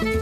[0.00, 0.16] Velkommen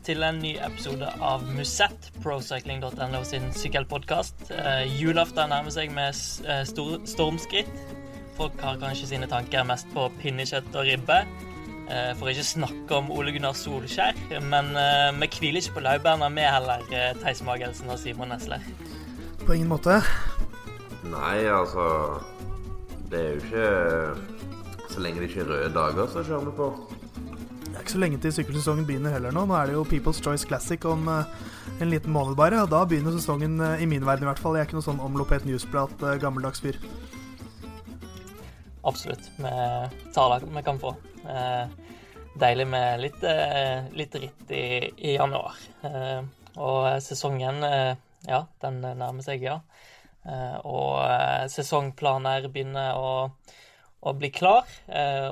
[0.00, 4.48] til en ny episode av Musett, procycling.no sin sykkelpodkast.
[4.48, 6.16] Eh, julaften nærmer seg med
[6.48, 7.68] eh, stor, stormskritt.
[8.40, 11.24] Folk har kanskje sine tanker mest på pinnekjøtt og ribbe.
[11.92, 14.16] Eh, for ikke snakke om Ole Gunnar Solskjær.
[14.40, 18.64] Men eh, vi hviler ikke på laurbærene, vi heller, eh, Theis Magelsen og Simon Nesler.
[19.42, 19.98] På ingen måte.
[21.02, 22.22] Nei, altså
[23.10, 26.68] Det er jo ikke Så lenge det ikke er røde dager, så kjører vi på.
[27.66, 29.44] Det er ikke så lenge til sykkelsesongen begynner heller nå.
[29.48, 32.62] Nå er det jo People's Choice Classic om en liten måned bare.
[32.62, 34.56] Og da begynner sesongen, i min verden i hvert fall.
[34.56, 36.78] Jeg er ikke noe sånn omlopet newsprat, gammeldags fyr.
[38.84, 39.30] Absolutt.
[39.38, 40.94] Vi tar det vi kan få.
[41.28, 41.66] Eh,
[42.38, 44.64] deilig med litt, eh, litt ritt i,
[44.96, 45.58] i januar.
[45.84, 46.22] Eh,
[46.56, 47.94] og sesongen, eh,
[48.28, 49.60] ja, den nærmer seg, ja.
[50.22, 53.32] Og sesongplaner begynner å,
[54.06, 54.68] å bli klar.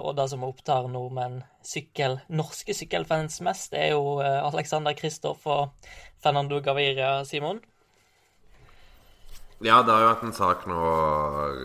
[0.02, 5.86] Og det som opptar nordmenn, sykkel, norske sykkelfans mest, er jo Alexander Kristoff og
[6.18, 7.62] Fernando Gaviria, Simon.
[9.62, 10.82] Ja, det har jo vært en sak nå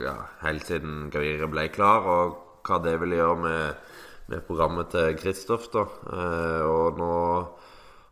[0.03, 3.93] ja, helt siden Gaviria ble klar, og hva det vil gjøre med,
[4.31, 5.69] med programmet til Kristoff.
[5.75, 7.13] Eh, og nå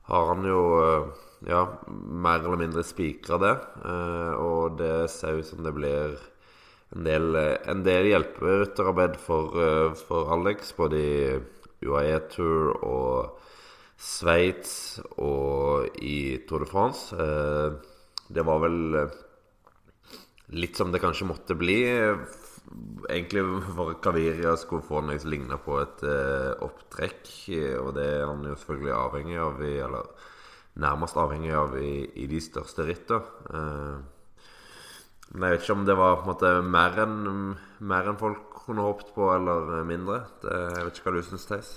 [0.10, 1.08] har han jo eh,
[1.50, 3.56] ja, mer eller mindre spikra det.
[3.88, 6.18] Eh, og det ser ut som det blir
[6.94, 11.18] en del, en del hjelperytterarbeid for, eh, for Alex, både i
[11.84, 13.50] UAE Tour og
[14.04, 17.16] Sveits og i Tour de France.
[18.34, 18.80] Det var vel
[20.52, 21.78] litt som det kanskje måtte bli.
[23.10, 23.44] Egentlig
[23.76, 27.30] for Kaviria skulle få noe som ligna på et eh, opptrekk.
[27.84, 30.30] Og det er han jo selvfølgelig avhengig av, i, eller
[30.82, 31.94] nærmest avhengig av i,
[32.24, 33.22] i de største rittene.
[33.54, 34.50] Eh,
[35.34, 37.18] men jeg vet ikke om det var på en måte mer enn
[37.84, 40.24] enn folk kunne håpet på, eller mindre.
[40.44, 41.72] Det, jeg vet ikke hva du syns, Theis?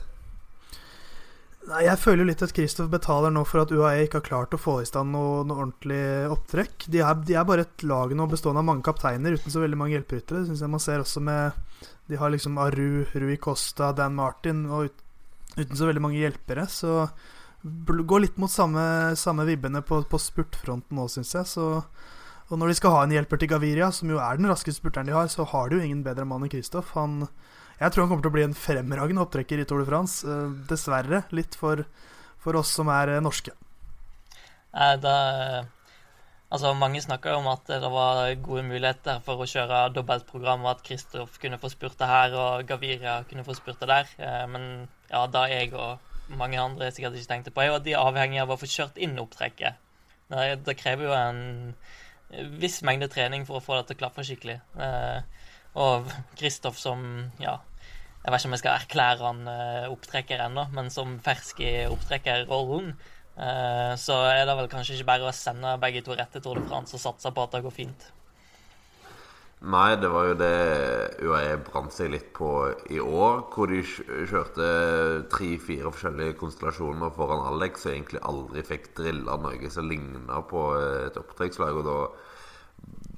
[1.67, 4.55] Nei, Jeg føler jo litt at Kristoff betaler nå for at UAE ikke har klart
[4.55, 6.87] å få i stand noe, noe ordentlig opptrekk.
[6.95, 9.79] De er, de er bare et lag nå bestående av mange kapteiner uten så veldig
[9.81, 10.45] mange hjelperyttere.
[10.45, 14.63] Det syns jeg man ser også med De har liksom Aru, Rui Costa, Dan Martin
[14.71, 15.03] og ut,
[15.57, 16.69] uten så veldig mange hjelpere.
[16.71, 17.09] Så
[17.67, 21.51] går litt mot samme, samme vibbene på, på spurtfronten nå, syns jeg.
[21.51, 21.67] Så,
[22.47, 25.11] og når de skal ha en hjelper til Gaviria, som jo er den raskeste spurteren
[25.11, 26.95] de har, så har de jo ingen bedre mann enn Kristoff.
[26.95, 27.25] Han
[27.77, 30.25] jeg tror han kommer til å bli en fremragende opptrekker i Tour de France.
[30.27, 31.85] eh, dessverre litt for,
[32.41, 33.53] for oss som er eh, norske.
[34.77, 35.13] Da,
[36.53, 40.75] altså, mange snakker jo om at det var gode muligheter for å kjøre dobbeltprogram, og
[40.75, 44.11] at Kristoff kunne få spurte her, og Gaviria kunne få spurte der.
[44.21, 47.87] Eh, men ja, da jeg og mange andre sikkert ikke tenkte på, er jo at
[47.87, 49.81] de er avhengig av å få kjørt inn opptrekket.
[50.33, 51.41] Det, det krever jo en
[52.61, 54.59] viss mengde trening for å få det til å klaffe skikkelig.
[54.83, 55.36] Eh,
[55.77, 57.03] og Kristoff som
[57.43, 57.59] ja,
[58.27, 61.73] jeg vet ikke om jeg skal erklære han eh, opptrekker ennå, men som fersk i
[61.87, 62.91] opptrekkerrollen,
[63.39, 66.59] eh, så er det vel kanskje ikke bare å sende begge to rett til Tour
[66.59, 68.09] de France og satse på at det går fint.
[69.67, 70.57] Nei, det var jo det
[71.25, 72.51] UAE brant seg litt på
[72.93, 74.67] i år, hvor de kjørte
[75.33, 81.17] tre-fire forskjellige konstellasjoner foran Alex og egentlig aldri fikk drilla noe som ligna på et
[81.23, 81.79] opptrekkslag.
[81.79, 81.97] Og da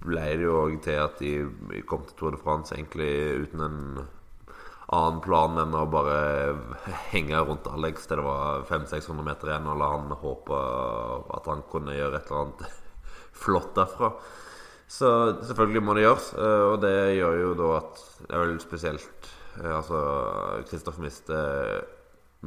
[0.04, 3.10] ble det jo òg til at de kom til Tour de France egentlig
[3.44, 3.80] uten en
[4.88, 6.18] annen plan enn å bare
[7.10, 10.60] henge rundt Alex til det var 500-600 meter igjen, og la han håpe
[11.36, 12.78] at han kunne gjøre et eller annet
[13.42, 14.14] flott derfra.
[14.88, 15.10] Så
[15.44, 19.26] selvfølgelig må det gjøres, eh, og det gjør jo da at Det er vel spesielt
[19.60, 19.98] eh, Altså,
[20.70, 21.82] Kristoff mister,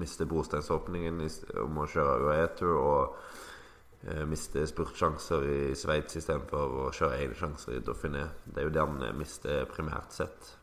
[0.01, 1.21] mister brosteinsåpningen
[1.61, 3.40] om å kjøre UAE-tur, og
[4.25, 8.25] mister spurtsjanser i Sveits istedenfor å kjøre egne sjanser i Dauphiné.
[8.47, 10.55] Det er jo det han eh, mister primært sett.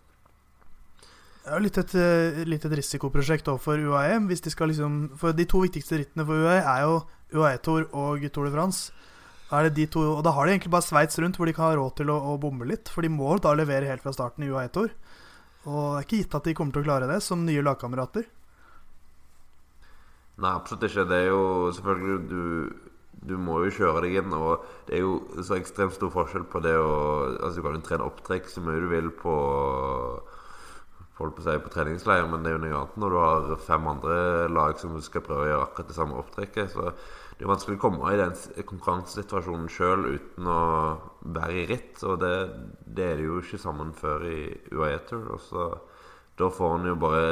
[1.44, 4.18] Det er jo litt et, eh, litt et risikoprosjekt for UAE.
[4.28, 6.96] Hvis de skal liksom, for de to viktigste rittene for UAE er jo
[7.38, 8.90] UAE-tour og Tour de France.
[9.48, 11.54] Da er det de to, og da har de egentlig bare Sveits rundt hvor de
[11.56, 12.90] kan ha råd til å, å bomme litt.
[12.92, 14.90] For de må da levere helt fra starten i UAE-tour.
[15.68, 18.26] Og det er ikke gitt at de kommer til å klare det som nye lagkamerater.
[20.38, 21.06] Nei, absolutt ikke.
[21.08, 22.42] Det er jo selvfølgelig Du,
[23.26, 26.62] du må jo kjøre deg inn, og det er jo så ekstremt stor forskjell på
[26.64, 26.90] det å
[27.38, 29.36] Altså, du kan jo trene opptrekk så mye du vil på
[31.18, 33.62] Holdt på å si på treningsleir, men det er jo noe annet når du har
[33.66, 34.18] fem andre
[34.54, 36.70] lag som skal prøve å gjøre akkurat det samme opptrekket.
[36.70, 36.84] Så
[37.38, 38.36] det er vanskelig å komme i den
[38.68, 40.60] konkurransesituasjonen sjøl uten å
[41.34, 41.98] være i ritt.
[42.06, 42.32] Og det,
[42.86, 44.38] det er det jo ikke sammen før i
[44.70, 45.26] UAE Tour.
[45.34, 45.66] Og så
[46.38, 47.26] da får en jo bare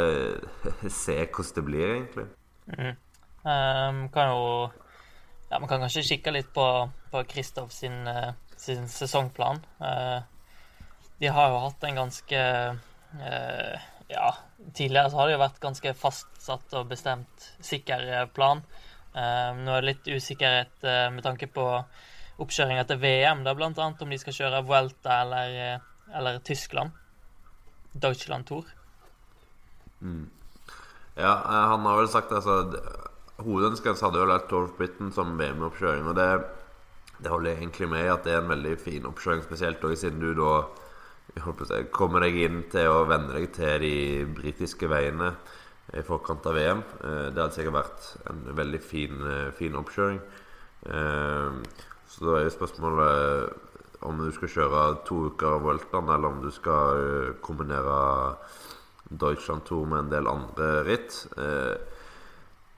[1.04, 2.26] se hvordan det blir, egentlig.
[2.74, 2.98] Mm.
[3.46, 4.50] Um, kan jo
[5.48, 6.66] ja, Man kan kanskje kikke litt på,
[7.10, 9.60] på Kristoff sin, uh, sin sesongplan.
[9.80, 10.22] Uh,
[11.20, 12.42] de har jo hatt en ganske
[13.20, 14.26] uh, Ja,
[14.74, 18.60] tidligere så har det jo vært ganske fastsatt og bestemt sikker plan.
[19.16, 21.64] nå er det litt usikkerhet med tanke på
[22.38, 25.82] oppkjøringa til VM, da blant annet om de skal kjøre Vuelta eller,
[26.14, 26.94] eller Tyskland.
[27.98, 28.70] Deutschland Tour.
[30.00, 30.30] Mm.
[31.16, 31.32] Ja,
[31.72, 32.60] han har vel sagt altså
[33.36, 36.06] Hovedønsket hadde jo vært Torf Britten som VM-oppkjøring.
[36.08, 36.28] Og det,
[37.18, 40.06] det, holder jeg egentlig med i at det er en veldig fin oppkjøring, spesielt også
[40.06, 40.54] siden du da
[41.68, 43.96] si, kommer deg inn til å venne deg til de
[44.38, 45.34] britiske veiene
[45.94, 46.80] i forkant av VM.
[47.04, 50.20] Eh, det hadde sikkert vært en veldig fin, eh, fin oppkjøring.
[50.86, 51.60] Eh,
[52.08, 56.40] så da er jo spørsmålet om du skal kjøre to uker av Voltan, eller om
[56.40, 58.36] du skal kombinere
[59.10, 61.26] Deutschland Tour med en del andre ritt.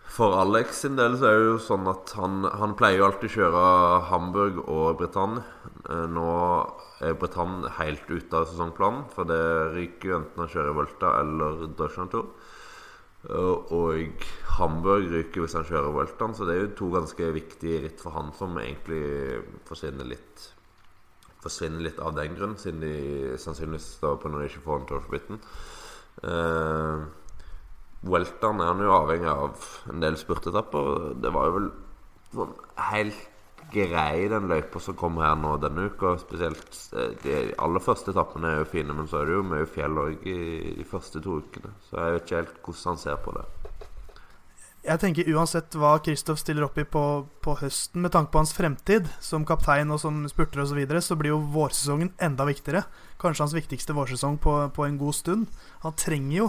[0.09, 3.29] For Alex sin del så er det jo sånn at han, han pleier jo alltid
[3.29, 3.65] å kjøre
[4.09, 5.43] Hamburg og Bretagne.
[5.89, 6.29] Eh, nå
[7.05, 9.43] er Britannia helt ute av sesongplanen, for det
[9.77, 12.33] ryker jo enten han kjører Volta eller Deutschland Tour.
[13.29, 14.27] Og
[14.57, 18.15] Hamburg ryker hvis han kjører Voltaen, så det er jo to ganske viktige ritt for
[18.15, 20.55] han som egentlig forsvinner litt
[21.39, 24.87] Forsvinner litt av den grunn, siden de sannsynligvis står på når de ikke får en
[24.89, 25.37] Tour for Briten.
[28.07, 31.19] Welteren er han jo avhengig av en del spurtetapper.
[31.19, 31.69] Det var jo vel
[32.37, 32.55] sånn
[32.93, 33.27] helt
[33.73, 36.15] grei, den løypa som kom her nå denne uka.
[36.23, 39.69] Spesielt eh, De aller første etappene er jo fine, men så er det jo mye
[39.69, 40.39] fjell òg i
[40.79, 41.75] de første to ukene.
[41.89, 43.47] Så jeg vet ikke helt hvordan han ser på det.
[44.89, 47.03] Jeg tenker Uansett hva Kristoff stiller opp i på,
[47.45, 51.03] på, høsten, med tanke på hans fremtid som kaptein og som spurter osv., så, videre,
[51.05, 52.87] så blir jo vårsesongen enda viktigere.
[53.21, 55.61] Kanskje hans viktigste vårsesong på, på en god stund.
[55.83, 56.49] Han trenger jo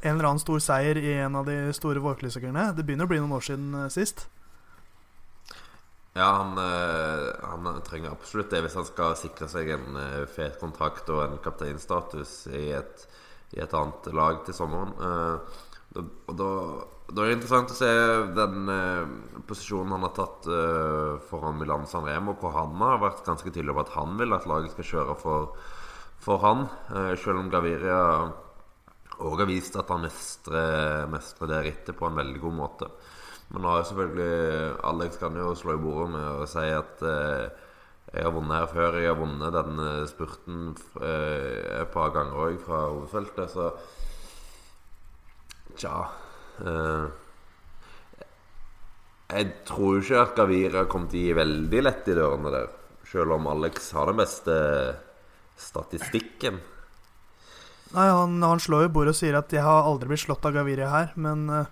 [0.00, 2.70] en eller annen stor seier i en av de store vårklassikerne.
[2.76, 4.26] Det begynner å bli noen år siden uh, sist.
[6.16, 10.58] Ja, han, uh, han, trenger absolutt det hvis han skal sikre seg en uh, fet
[10.60, 13.06] kontrakt og en kapteinstatus i et,
[13.56, 14.94] i et annet lag til sommeren.
[15.96, 16.50] Og da,
[17.08, 17.90] da, er det interessant å se
[18.36, 18.66] den
[19.48, 20.48] posisjonen han har tatt
[21.30, 24.48] foran Milan San Remo, hvor han har vært ganske tydelig på at han vil at
[24.50, 25.54] laget skal kjøre for,
[26.20, 26.66] for han.
[27.22, 28.02] selv om Gaviria
[29.16, 32.88] og har vist at han mestrer, mestrer det rittet på en veldig god måte.
[33.48, 37.04] Men nå har jo selvfølgelig Alex kan jo slå i bordet med å si at
[37.06, 37.46] eh,
[38.12, 38.98] jeg har vunnet her før.
[39.00, 40.66] Jeg har vunnet den spurten
[41.00, 43.70] eh, et par ganger òg fra hovedfeltet, så
[45.76, 45.96] Tja
[46.64, 47.06] eh,
[49.34, 52.70] Jeg tror ikke at Gavira kommer til å gi veldig lett i dørene der.
[53.06, 54.56] Selv om Alex har den beste
[55.56, 56.58] statistikken.
[57.94, 60.56] Nei, han, han, slår jo bordet og sier at 'jeg har aldri blitt slått av
[60.56, 61.66] Gaviria her', men uh,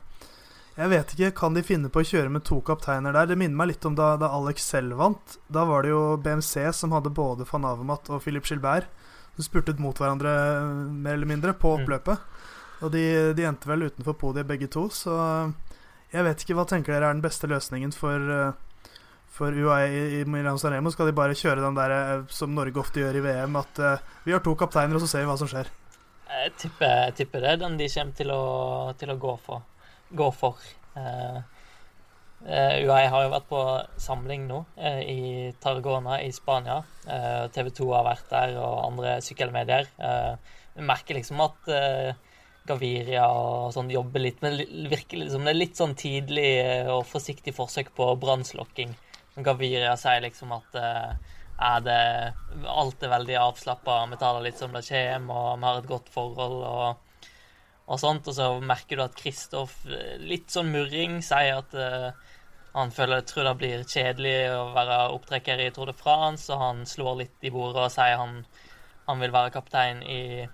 [0.74, 1.30] jeg vet ikke.
[1.38, 3.28] Kan de finne på å kjøre med to kapteiner der?
[3.30, 5.36] Det minner meg litt om da, da Alex selv vant.
[5.46, 8.90] Da var det jo BMC som hadde både van Avermaet og Philip Gilbert.
[9.36, 10.32] Som spurtet mot hverandre
[10.90, 11.82] mer eller mindre på mm.
[11.82, 12.26] oppløpet.
[12.82, 13.04] Og de,
[13.38, 15.14] de, endte vel utenfor podiet begge to, så
[16.10, 16.58] jeg vet ikke.
[16.58, 18.54] Hva tenker dere er den beste løsningen for,
[19.30, 20.90] for UAE i Milano Sanremo?
[20.94, 23.80] Skal de bare kjøre den der som Norge ofte gjør i VM, at
[24.26, 25.70] vi har to kapteiner, og så ser vi hva som skjer?
[26.24, 28.44] Jeg tipper, tipper, det er den de kommer til å,
[28.98, 29.64] til å gå for.
[30.16, 30.62] Gå for.
[30.96, 31.40] Uh,
[32.46, 33.62] uh, UAE har jo vært på
[34.00, 36.80] samling nå uh, i Tarragona i Spania.
[37.04, 39.90] Uh, TV 2 har vært der, og andre sykkelmedier.
[40.74, 41.68] Vi merker liksom at
[42.66, 46.48] Gaviria og sånn jobber litt med virker liksom, Det er litt sånn tidlig
[46.90, 48.96] og forsiktig forsøk på brannslokking.
[49.44, 50.78] Gaviria sier liksom at
[51.60, 52.02] er det
[52.70, 55.90] Alt er veldig avslappa, vi tar det litt som det kommer, og vi har et
[55.90, 57.28] godt forhold og,
[57.86, 58.28] og sånt.
[58.30, 59.80] Og så merker du at Kristoff,
[60.22, 62.34] litt sånn murring, sier at uh,
[62.74, 66.84] han føler, tror det blir kjedelig å være opptrekker i Tour de France, og han
[66.88, 68.40] slår litt i bordet og sier han,
[69.06, 70.46] han vil være kaptein i,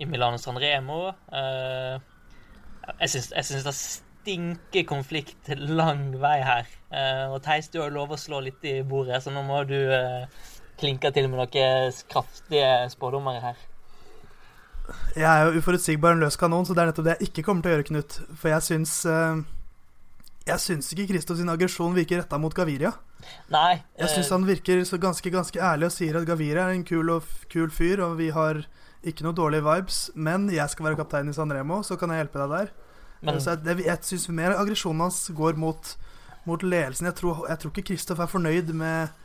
[0.00, 1.02] i Milano San Remo.
[1.30, 1.98] Uh,
[2.98, 3.76] jeg syns det
[4.20, 6.68] stinker konflikt lang vei her.
[6.92, 9.62] Uh, og Theis, du har jo lov å slå litt i bordet, så nå må
[9.68, 10.26] du uh,
[10.80, 13.60] klinke til med noen kraftige spådommer her.
[15.14, 17.62] Jeg er jo uforutsigbar en løs kanon, så det er nettopp det jeg ikke kommer
[17.62, 18.18] til å gjøre, Knut.
[18.40, 19.38] For jeg syns uh,
[20.48, 22.92] Jeg syns ikke Christos sin aggresjon virker retta mot Gaviria.
[23.52, 26.86] Nei Jeg syns han virker så ganske, ganske ærlig og sier at Gaviria er en
[26.88, 28.64] kul, og kul fyr, og vi har
[29.06, 32.24] ikke noe dårlige vibes, men jeg skal være kaptein i San Remo, så kan jeg
[32.24, 32.72] hjelpe deg der.
[33.20, 35.94] Men, jeg, jeg, jeg syns mer aggresjonen hans går mot,
[36.48, 37.10] mot ledelsen.
[37.10, 39.16] Jeg tror, jeg tror, ikke Kristoff er fornøyd med,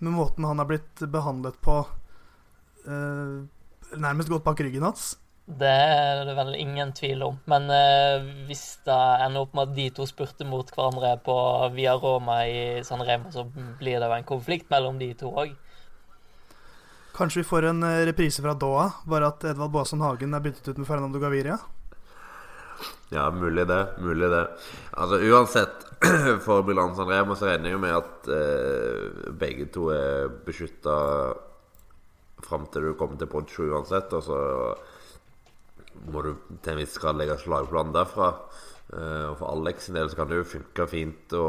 [0.00, 1.82] med, måten han har blitt behandlet på.
[2.84, 3.46] Uh,
[3.94, 5.14] nærmest gått bak ryggen hans.
[5.44, 7.34] Det er det vel ingen tvil om.
[7.50, 8.96] Men eh, hvis det
[9.26, 11.34] ender opp med at de to spurte mot hverandre på
[11.74, 15.52] Via Roma i San Remo, så blir det jo en konflikt mellom de to òg.
[17.14, 20.72] Kanskje vi får en eh, reprise fra Doha, bare at Edvald Boasson Hagen er byttet
[20.72, 21.60] ut med Fernando Gaviria?
[23.14, 23.82] Ja, mulig det.
[24.02, 24.44] Mulig det.
[24.98, 25.86] Altså Uansett,
[26.46, 30.96] for Milan San Remo så regner jeg jo med at eh, begge to er beskytta
[32.44, 34.12] fram til du kommer til Poggio uansett.
[34.12, 34.38] Og så
[36.10, 38.32] må du til en viss grad legge slagplan derfra.
[38.92, 41.46] Eh, og For Alex sin del så kan det jo funke fint å,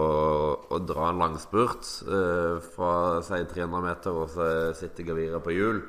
[0.71, 5.83] å dra en langspurt eh, fra si 300 meter, og så sitter Gavira på hjul.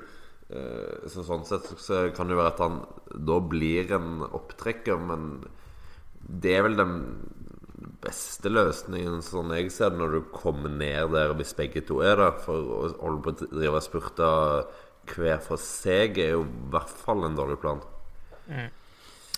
[0.47, 2.81] Uh, så Sånn sett så kan det jo være at han
[3.26, 5.47] da blir en opptrekker, men
[6.26, 6.97] det er vel den
[8.03, 12.19] beste løsningen, sånn jeg ser det, når du kommer ned der hvis begge to er
[12.21, 12.37] der.
[12.45, 14.85] For å holde på å drive spurta spurte
[15.15, 17.81] hver for seg er jo i hvert fall en dårlig plan.
[18.50, 18.71] Mm.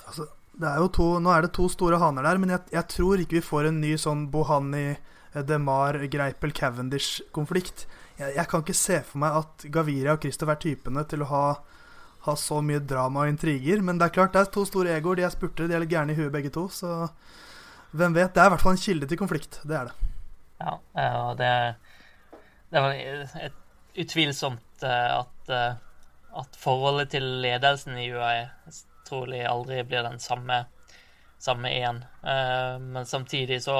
[0.08, 2.90] Altså, det er jo to, nå er det to store haner der, men jeg, jeg
[2.94, 4.86] tror ikke vi får en ny sånn Bohani,
[5.32, 7.86] eh, Demar, Greipel, Cavendish-konflikt.
[8.18, 11.30] Jeg, jeg, kan ikke se for meg at Gaviria og Kristoff er typene til å
[11.30, 11.42] ha,
[12.26, 13.82] ha, så mye drama og intriger.
[13.84, 15.20] Men det er klart, det er to store egoer.
[15.20, 16.66] De er spurtere, de er litt gærne i huet begge to.
[16.72, 16.90] Så
[17.94, 18.34] hvem vet?
[18.34, 19.60] Det er i hvert fall en kilde til konflikt.
[19.64, 19.96] Det er det.
[20.58, 20.74] Ja,
[21.22, 21.52] og det,
[22.74, 23.52] det er
[23.98, 25.78] utvilsomt eh, at, eh,
[26.42, 28.48] at forholdet til ledelsen i UAE
[29.08, 30.64] trolig aldri blir den samme,
[31.38, 32.02] samme igjen.
[32.22, 33.78] Uh, men samtidig så,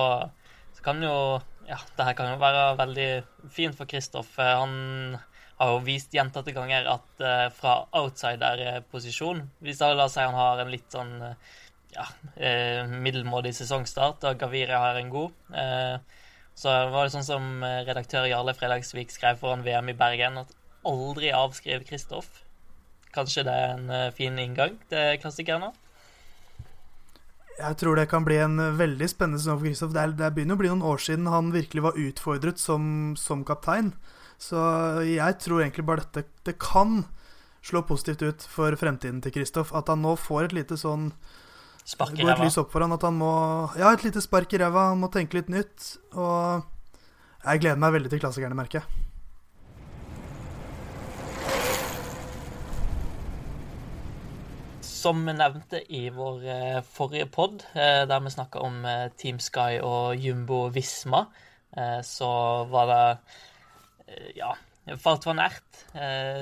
[0.73, 3.08] så, kan jo Ja, det her kan jo være veldig
[3.52, 4.30] fint for Kristoff.
[4.40, 5.18] Han
[5.58, 10.70] har jo vist gjentatte ganger at uh, fra outsider-posisjon Hvis la oss han har en
[10.70, 15.34] litt sånn ja, uh, middelmådig sesongstart, og Gaviria har en god
[16.58, 17.44] så var det sånn som
[17.87, 20.56] redaktør Jarle Fredagsvik skrev foran VM i Bergen, at
[20.88, 22.40] aldri avskriv Kristoff.
[23.14, 25.72] Kanskje det er en eh, fin inngang til klassikerne?
[27.58, 29.94] Jeg tror det kan bli en veldig spennende sesong for Kristoff.
[29.94, 33.92] Det, det, begynner å bli noen år siden han virkelig var utfordret som, som kaptein.
[34.38, 34.58] Så
[35.02, 37.00] jeg tror egentlig bare dette Det kan
[37.66, 39.74] slå positivt ut for fremtiden til Kristoff.
[39.74, 41.10] At han nå får et lite sånn
[41.88, 42.34] Spark i ræva.
[42.34, 43.32] Går et lys opp for han at han må
[43.80, 44.90] Ja, et lite spark i ræva.
[44.92, 45.94] Han må tenke litt nytt.
[46.14, 46.62] Og
[47.42, 49.07] jeg gleder meg veldig til klassikerne, merker jeg.
[54.99, 59.37] Som vi nevnte i vår eh, forrige pod, eh, der vi snakka om eh, Team
[59.38, 61.28] Sky og Jumbo Visma,
[62.02, 62.28] så
[62.73, 64.55] var det Ja,
[64.97, 65.83] Fart var Ert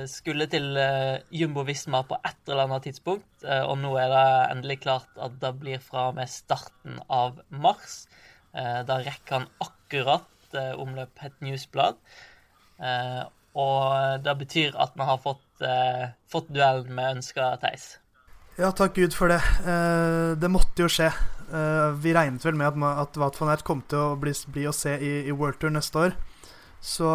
[0.09, 0.79] skulle til
[1.35, 5.51] Jumbo Visma på et eller annet tidspunkt, og nå er det endelig klart at det
[5.59, 7.99] blir fra og med starten av mars.
[8.55, 11.99] Da rekker han akkurat omløp het Newsblad.
[13.67, 15.69] Og det betyr at vi har fått,
[16.31, 17.97] fått duellen vi ønska, Theis.
[18.57, 19.43] Ja, takk Gud for det.
[19.69, 21.11] Eh, det måtte jo skje.
[21.53, 24.73] Eh, vi regnet vel med at, at van Ert kom til å bli, bli å
[24.73, 26.17] se i, i World Tour neste år.
[26.81, 27.11] Så,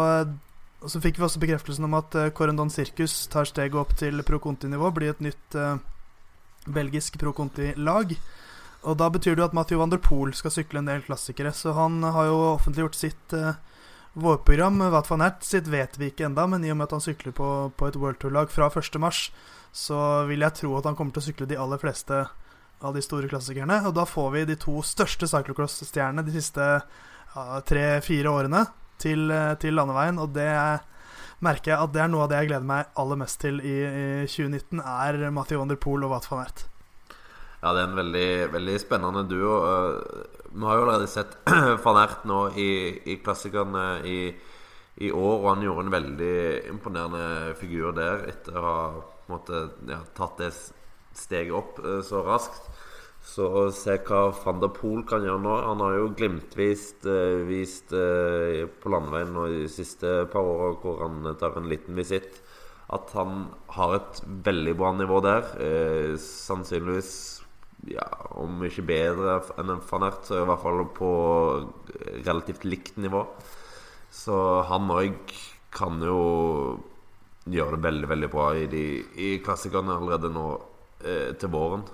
[0.86, 4.38] så fikk vi også bekreftelsen om at eh, Corendon Circus tar steget opp til pro
[4.42, 4.92] conti-nivå.
[4.94, 5.82] Blir et nytt eh,
[6.70, 8.14] belgisk pro conti-lag.
[8.86, 11.50] Og da betyr det jo at Mathieu van der Poel skal sykle en del klassikere.
[11.54, 13.58] Så han har jo offentliggjort sitt eh,
[14.14, 14.78] vårprogram.
[14.94, 17.34] Wout van Ert sitt vet vi ikke enda, men i og med at han sykler
[17.34, 19.30] på, på et World Tour-lag fra 1.3,
[19.72, 19.98] så
[20.28, 22.26] vil jeg tro at han kommer til å sykle de aller fleste
[22.82, 23.80] av de store klassikerne.
[23.88, 28.66] Og da får vi de to største cyclocross-stjernene de siste ja, tre-fire årene
[29.00, 30.20] til, eh, til, landeveien.
[30.20, 30.50] Og det
[31.42, 33.78] merker jeg at det er noe av det jeg gleder meg aller mest til i,
[33.80, 36.66] i 2019, er Mathieu van og Wat van Ert.
[37.62, 39.56] Ja, det er en veldig, veldig spennende duo.
[39.62, 41.38] Eh, vi har jo allerede sett
[41.86, 42.72] van Ert nå i,
[43.08, 44.20] i klassikerne i,
[45.00, 46.36] i år, og han gjorde en veldig
[46.74, 48.78] imponerende figur der etter å ha
[49.32, 50.52] måte, ja, tatt det
[51.16, 52.70] steget opp eh, så raskt.
[53.22, 55.52] Så se hva van der Poel kan gjøre nå.
[55.62, 61.30] Han har jo glimtvis eh, vist eh, på landeveien de siste par åra, hvor han
[61.38, 62.40] tar en liten visitt,
[62.92, 63.46] at han
[63.76, 65.46] har et veldig bra nivå der.
[66.20, 67.12] Sannsynligvis
[67.88, 68.04] ja,
[68.38, 71.12] om ikke bedre enn en van Ert, så i hvert fall på
[72.26, 73.24] relativt likt nivå.
[74.12, 74.36] Så
[74.68, 75.16] han òg
[75.72, 76.18] kan jo
[77.50, 78.84] gjør det veldig veldig bra i, de,
[79.18, 80.46] i klassikerne allerede nå
[81.04, 81.86] eh, til våren.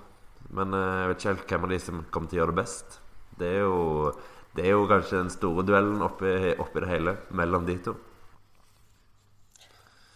[0.55, 2.61] Men eh, jeg vet ikke helt hvem av de som kommer til å gjøre det
[2.61, 2.99] best.
[3.39, 4.11] Det er jo,
[4.57, 7.95] det er jo kanskje den store duellen oppi, oppi det hele mellom de to.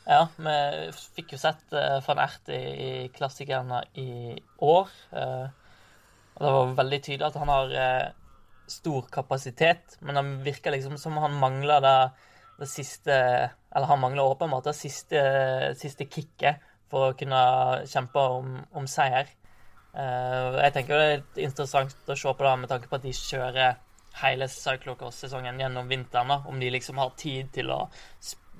[0.03, 0.53] Ja, vi
[1.15, 4.91] fikk jo sett uh, van Ert i, i klassikerne i år.
[5.15, 5.47] Uh,
[6.33, 8.09] og det var veldig tydelig at han har uh,
[8.67, 11.97] stor kapasitet, men han virker liksom som han mangler det
[12.63, 13.13] det siste
[13.73, 15.21] Eller han mangler åpenbart det siste,
[15.79, 17.39] siste kicket for å kunne
[17.89, 19.31] kjempe om, om seier.
[19.93, 23.05] Uh, jeg tenker det er litt interessant å se på det med tanke på at
[23.05, 23.79] de kjører
[24.21, 26.29] hele cyclocross-sesongen gjennom vinteren.
[26.29, 26.39] Da.
[26.45, 27.81] Om de liksom har tid til å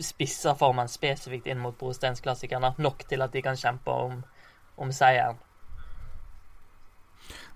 [0.02, 2.74] spisse formen spesifikt inn mot brosteinsklassikerne.
[2.82, 4.24] Nok til at de kan kjempe om,
[4.82, 5.38] om seieren.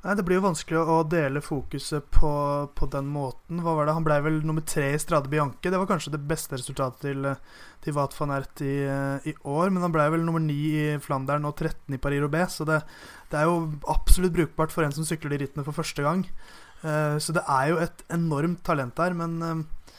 [0.03, 2.31] Nei, Det blir jo vanskelig å dele fokuset på,
[2.77, 3.63] på den måten.
[3.65, 3.95] Hva var det?
[3.97, 5.71] Han ble vel nummer tre i Strade Bianche.
[5.71, 7.25] Det var kanskje det beste resultatet til,
[7.83, 8.75] til Wat van Ert i,
[9.31, 9.73] i, år.
[9.73, 12.59] Men han ble vel nummer ni i Flandern og 13 i Paris-Roubais.
[12.59, 12.83] Så det,
[13.31, 16.23] det, er jo absolutt brukbart for en som sykler de rittene for første gang.
[16.85, 19.17] Uh, så det er jo et enormt talent der.
[19.17, 19.97] Men, uh,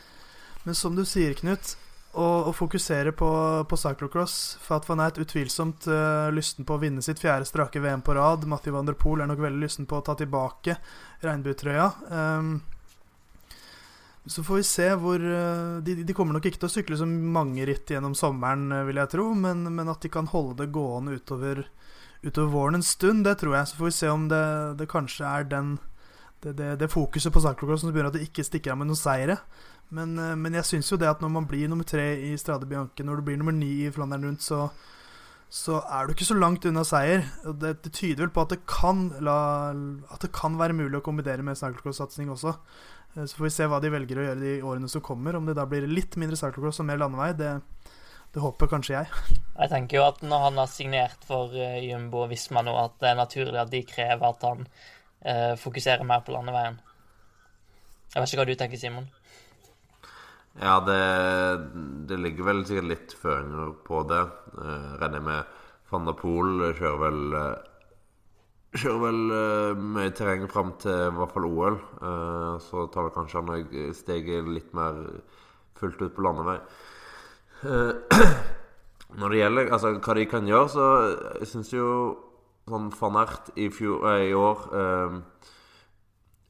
[0.63, 1.75] men som du sier, Knut
[2.17, 3.31] å, fokusere på,
[3.69, 4.59] på cyclocross.
[4.63, 8.47] Fat van Eit utvilsomt uh, lysten på å vinne sitt fjerde strake VM på rad.
[8.49, 10.79] Mathieu van der Poel er nok veldig lysten på å ta tilbake
[11.25, 11.91] regnbuetrøya.
[12.09, 12.59] Um,
[14.29, 17.07] så får vi se hvor uh, de, de, kommer nok ikke til å sykle så
[17.09, 20.73] mange ritt gjennom sommeren, uh, vil jeg tro, men, men, at de kan holde det
[20.75, 21.65] gående utover,
[22.25, 23.71] utover, våren en stund, det tror jeg.
[23.71, 24.45] Så får vi se om det,
[24.81, 25.77] det kanskje er den
[26.43, 29.01] det, det, det, fokuset på cyclocross som begynner at det ikke stikker av med noen
[29.01, 29.41] seire.
[29.95, 32.69] Men, eh, men jeg syns jo det at når man blir nummer tre i Strade
[32.69, 34.69] Bianche, når du blir nummer ni i Flandern rundt, så,
[35.51, 37.27] så er du ikke så langt unna seier.
[37.45, 39.39] Det, det tyder vel på at det, kan la,
[40.13, 42.55] at det kan være mulig å kombinere med cyclocross-satsing også.
[43.17, 45.39] Eh, så får vi se hva de velger å gjøre de årene som kommer.
[45.39, 47.57] Om det da blir litt mindre cyclocross og mer landevei, det,
[48.35, 49.11] det håper kanskje jeg.
[49.59, 53.01] Jeg tenker jo at når han har signert for uh, Jumbo og Visma nå, at
[53.03, 54.69] det er naturlig at de krever at han
[55.27, 56.79] uh, fokusere mer på landeveien.
[58.15, 59.09] Jeg vet ikke hva du tenker, Simon?
[60.59, 61.01] Ja, det,
[62.09, 64.25] det, ligger vel sikkert litt føringer på det.
[64.59, 65.59] Eh, regner med
[65.91, 67.67] Van der Poel kjører vel uh,
[68.75, 71.79] Kjører vel uh, mye terreng fram til i hvert fall OL.
[72.03, 74.99] Uh, så tar vel kanskje han steget litt mer
[75.79, 76.59] fullt ut på landevei.
[79.19, 80.89] når det gjelder altså, hva de kan gjøre, så
[81.39, 81.89] jeg syns jo
[82.71, 84.69] sånn van Ert i, fjor, i år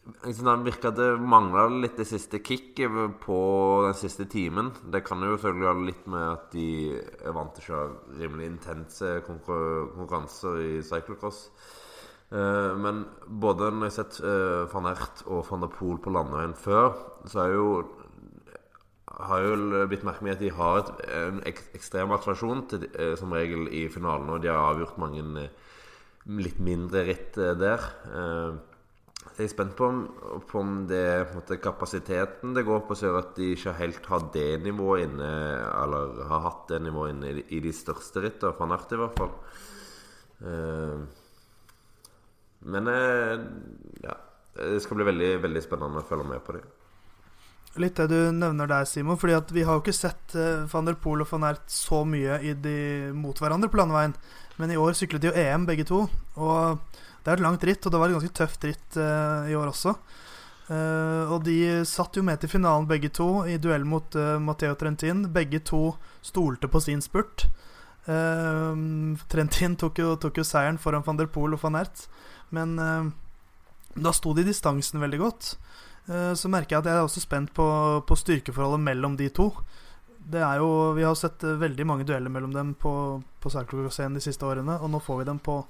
[0.09, 3.41] det virka det mangla litt det siste kicket på
[3.85, 4.71] den siste timen.
[4.85, 8.47] Det kan jo selvfølgelig ha litt med at de er vant til å kjøre rimelig
[8.47, 11.45] intense konkurranser i cyclocross.
[12.31, 16.13] Eh, men både når jeg har sett eh, van Ert og van der Poel på
[16.13, 16.93] landeveien før,
[17.29, 17.69] så er jo
[19.19, 23.15] har jo blitt merke med at de har et, en ek, ekstrem attraksjon til, eh,
[23.19, 24.31] som regel i finalen.
[24.31, 25.49] Og de har avgjort mange
[26.29, 27.85] litt mindre ritt der.
[29.39, 29.99] Jeg er spent på om,
[30.49, 34.49] på om det er kapasiteten det går på, så at de ikke helt har det
[34.65, 35.29] nivået inne,
[35.71, 39.33] eller har hatt det nivået inne i, de største rittene, fra Nart i hvert fall.
[40.43, 41.07] Uh,
[42.69, 42.91] men
[44.03, 44.17] ja,
[44.59, 46.65] det skal bli veldig, veldig spennende å følge med på det.
[47.79, 49.19] Litt det du nevner der, Simon.
[49.21, 50.35] fordi vi har jo ikke sett
[50.73, 52.79] van der Poel og van Ert så mye de,
[53.15, 54.17] mot hverandre på landeveien.
[54.59, 56.05] Men i år syklet de jo EM, begge to.
[56.39, 56.81] Og
[57.23, 59.71] det er et langt ritt, og det var et ganske tøft ritt uh, i år
[59.71, 59.95] også.
[60.69, 64.75] Uh, og de satt jo med til finalen begge to, i duell mot uh, Matteo
[64.79, 65.27] Trentin.
[65.35, 65.93] Begge to
[66.27, 67.47] stolte på sin spurt.
[68.09, 72.07] Trentin tok jo, tok jo, seieren foran van der Poel og van Ert.
[72.57, 72.71] Men
[73.93, 75.51] da sto de distansen veldig godt.
[76.09, 77.67] så merker jeg at jeg er også spent på,
[78.09, 79.51] på styrkeforholdet mellom de to.
[80.29, 82.93] Det er jo, Vi har sett veldig mange dueller mellom dem på,
[83.41, 85.63] på de siste årene, og nå får vi dem på,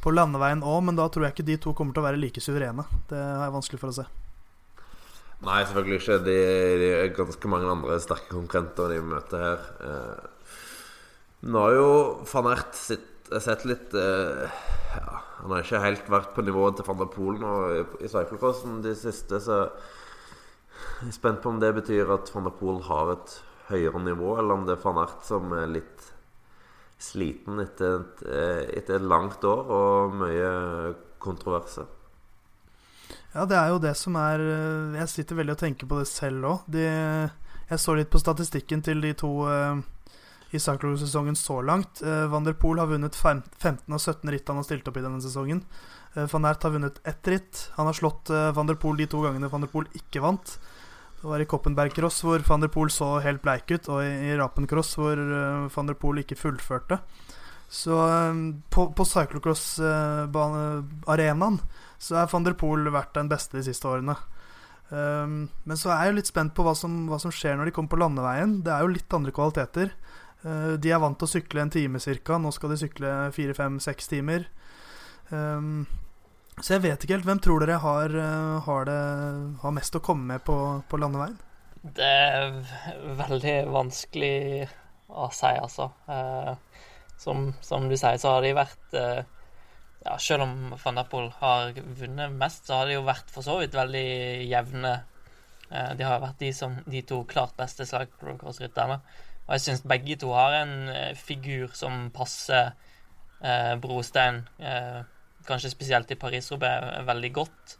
[0.00, 2.40] på landeveien òg, men da tror jeg ikke de to kommer til å være like
[2.40, 2.86] suverene.
[3.10, 4.06] Det har jeg vanskelig for å se.
[5.40, 6.18] Nei, selvfølgelig ikke.
[6.26, 6.36] De,
[6.82, 9.66] de er ganske mange andre sterke konkurrenter de møter her.
[9.88, 10.56] Eh,
[11.50, 11.90] nå har jo
[12.28, 17.00] van Ert sett litt eh, ja, Han har ikke helt vært på nivået til van
[17.00, 19.62] der Polen og i cyclecrossen de siste, så
[21.00, 23.38] jeg er spent på om det betyr at van der Poel har et
[23.70, 26.08] høyere nivå, eller om det er van Ert som er litt
[27.00, 30.50] sliten etter et, eh, etter et langt år og mye
[31.22, 31.88] kontroverser.
[33.32, 36.08] Ja, det er jo det som er eh, Jeg sitter veldig og tenker på det
[36.10, 36.66] selv òg.
[37.70, 39.78] Jeg så litt på statistikken til de to uh,
[40.50, 42.00] i cyclosesongen så langt.
[42.02, 45.04] Uh, Van der Poel har vunnet 15 av 17 ritt han har stilt opp i
[45.04, 45.62] denne sesongen.
[46.16, 47.68] Uh, Van Ert har vunnet ett ritt.
[47.76, 50.56] Han har slått uh, Van der Poel de to gangene Van der Poel ikke vant.
[51.20, 54.36] Det var i Koppenberg-cross hvor van der Poel så helt bleik ut, og i, i
[54.40, 56.96] Rapen-cross hvor uh, van der Poel ikke fullførte.
[57.70, 61.58] Så um, på, på cyclocross-arenaen
[62.00, 64.16] så er van der Poel vært den beste de siste årene.
[64.90, 67.74] Um, men så er jeg litt spent på hva som, hva som, skjer når de
[67.76, 68.52] kommer på landeveien.
[68.64, 69.88] Det er jo litt andre kvaliteter.
[70.40, 72.32] Uh, de er vant til å sykle en time ca.
[72.40, 74.40] Nå skal de sykle fire, fem, seks timer.
[75.28, 75.86] Um,
[76.62, 77.26] så jeg vet ikke helt.
[77.28, 79.00] Hvem tror dere har, eh, har, det,
[79.62, 80.56] har mest å komme med på,
[80.88, 81.38] på, landeveien?
[81.80, 82.56] Det er
[83.18, 84.68] veldig vanskelig
[85.08, 85.90] å si, altså.
[86.10, 86.52] Eh,
[87.20, 89.22] som, som, du sier, så har de vært eh,
[90.04, 93.44] ja, Selv om van der Poel har vunnet mest, så har de jo vært for
[93.44, 94.06] så vidt veldig
[94.48, 94.94] jevne.
[95.68, 98.96] De har vært de, som, de to klart beste slagcross-rytterne.
[99.44, 100.72] Og jeg syns begge to har en
[101.20, 102.72] figur som passer
[103.84, 105.04] Brostein, eh,
[105.46, 107.76] kanskje spesielt i Paris-Roubais, veldig godt.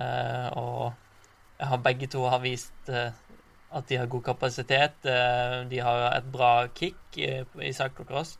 [0.00, 3.12] Eh, og begge to har vist eh,
[3.70, 5.04] at de har god kapasitet.
[5.04, 8.38] Eh, de har et bra kick i cyclocross.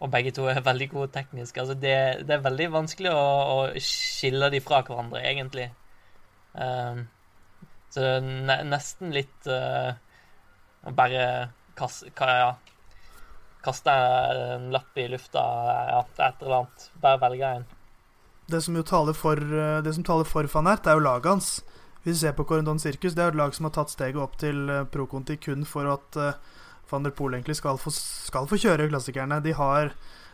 [0.00, 1.56] Og begge to er veldig gode teknisk.
[1.56, 5.70] Altså det, det, er veldig vanskelig å, å, skille de fra hverandre, egentlig.
[7.90, 11.24] Så det er nesten litt å bare
[11.76, 12.54] kaste, ja,
[13.64, 15.42] kaste en lapp i lufta
[15.90, 16.88] ja, et eller annet.
[17.02, 17.68] Bare velge en
[18.50, 21.62] det som jo taler for, eh, det som taler for Fanert, er jo laget hans.
[22.02, 24.38] Hvis vi ser på Corendon Sirkus, det er et lag som har tatt steget opp
[24.38, 26.32] til eh, Pro Conti kun for at uh,
[26.90, 29.42] van der Poel egentlig skal få, skal få kjøre klassikerne.
[29.44, 29.92] De har,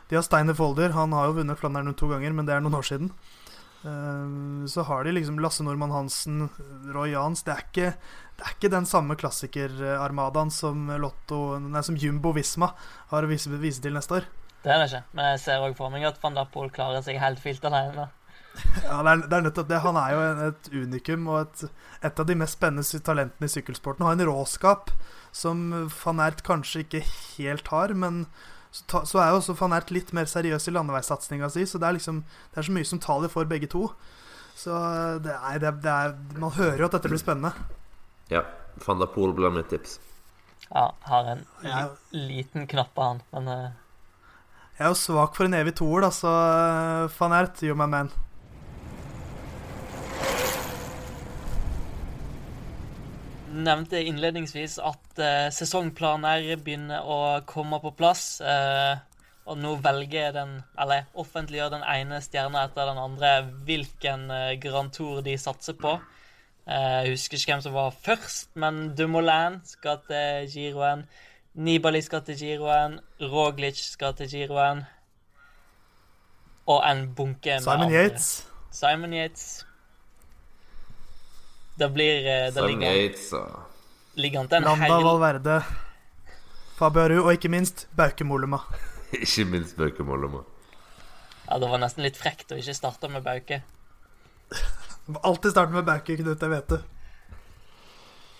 [0.09, 0.95] de har Steiner Folder.
[0.95, 3.11] Han har jo vunnet Flandern to ganger, men det er noen år siden.
[3.87, 6.49] Uh, så har de liksom Lasse Normann Hansen,
[6.91, 7.93] Roy Jans Det er ikke,
[8.35, 12.73] det er ikke den samme klassikerarmadaen som Lotto Nei, som Jumbo Visma
[13.13, 14.29] har å vise, vise til neste år.
[14.65, 15.05] Det er det ikke.
[15.15, 18.09] Men jeg ser òg for meg at van Dappol klarer seg helt fint alene.
[18.87, 19.83] ja, det er, det er nettopp det.
[19.85, 24.03] Han er jo et unikum og et, et av de mest spennende talentene i sykkelsporten.
[24.03, 24.91] Han har en råskap
[25.37, 25.69] som
[26.01, 28.25] van Ert kanskje ikke helt har, men
[28.77, 31.89] så, så er jo også van Ert litt mer seriøs i landeveissatsinga si, så det
[31.89, 33.89] er liksom Det er så mye som taler for begge to.
[34.57, 34.77] Så
[35.25, 37.53] det er, det, det er Man hører jo at dette blir spennende.
[38.33, 38.45] Ja.
[38.85, 39.99] Van der Pool blir mitt tips.
[40.69, 43.67] Ja, har en li, liten knapp på han, men uh
[44.77, 46.31] jeg er jo svak for en evig toer, da, så
[47.17, 48.11] van Ert, you my man.
[53.57, 58.41] Nevnte innledningsvis at uh, sesongplaner begynner å komme på plass.
[58.45, 58.99] Uh,
[59.47, 63.33] og nå velger den, eller offentliggjør den ene stjerna etter den andre
[63.69, 65.97] hvilken uh, Grand Tour de satser på.
[66.67, 71.05] Jeg husker ikke hvem som var først, men Dumoulin skal til Giroen.
[71.55, 72.99] Nibali skal til Giroen.
[73.23, 74.83] Roglic skal til Giroen.
[76.67, 78.03] Og en bunke med Simon andre.
[78.03, 78.49] Yates.
[78.71, 79.66] Simon Yates.
[81.77, 85.05] Det blir eh, det Simon ligger, og Ligger an til en Landa hel...
[85.05, 85.57] Valverde.
[86.77, 88.63] Fabiaru og ikke minst Bauke Mollema.
[89.25, 90.41] ikke minst Bauke Mollema.
[91.47, 93.61] Ja, det var nesten litt frekt å ikke starte med Bauke.
[95.23, 96.43] Alltid starte med Bauke, Knut.
[96.43, 96.81] Jeg vet det.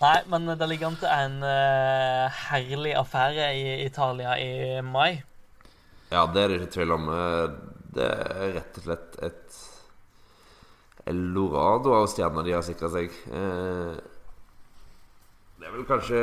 [0.01, 5.23] Nei, men det ligger an til en uh, herlig affære i Italia i mai.
[6.11, 7.07] Ja, det er det ikke tvil om.
[7.11, 7.55] Eh,
[7.97, 9.57] det er rett og slett et
[11.07, 13.13] eldorado av stjerner de har sikra seg.
[13.31, 13.97] Eh,
[15.57, 16.19] det er vel kanskje,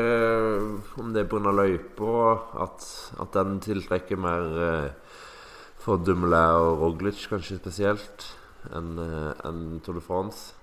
[1.02, 1.52] om det er pga.
[1.52, 2.18] løypa,
[2.64, 2.86] at,
[3.20, 4.92] at den tiltrekker mer
[5.82, 8.28] for Dumoulin og Roglic, kanskje spesielt,
[8.72, 10.54] enn en Tour de France.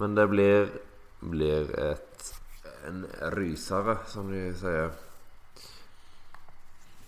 [0.00, 0.72] Men det blir
[1.20, 2.32] blir et
[2.88, 4.92] en rysere, som de sier.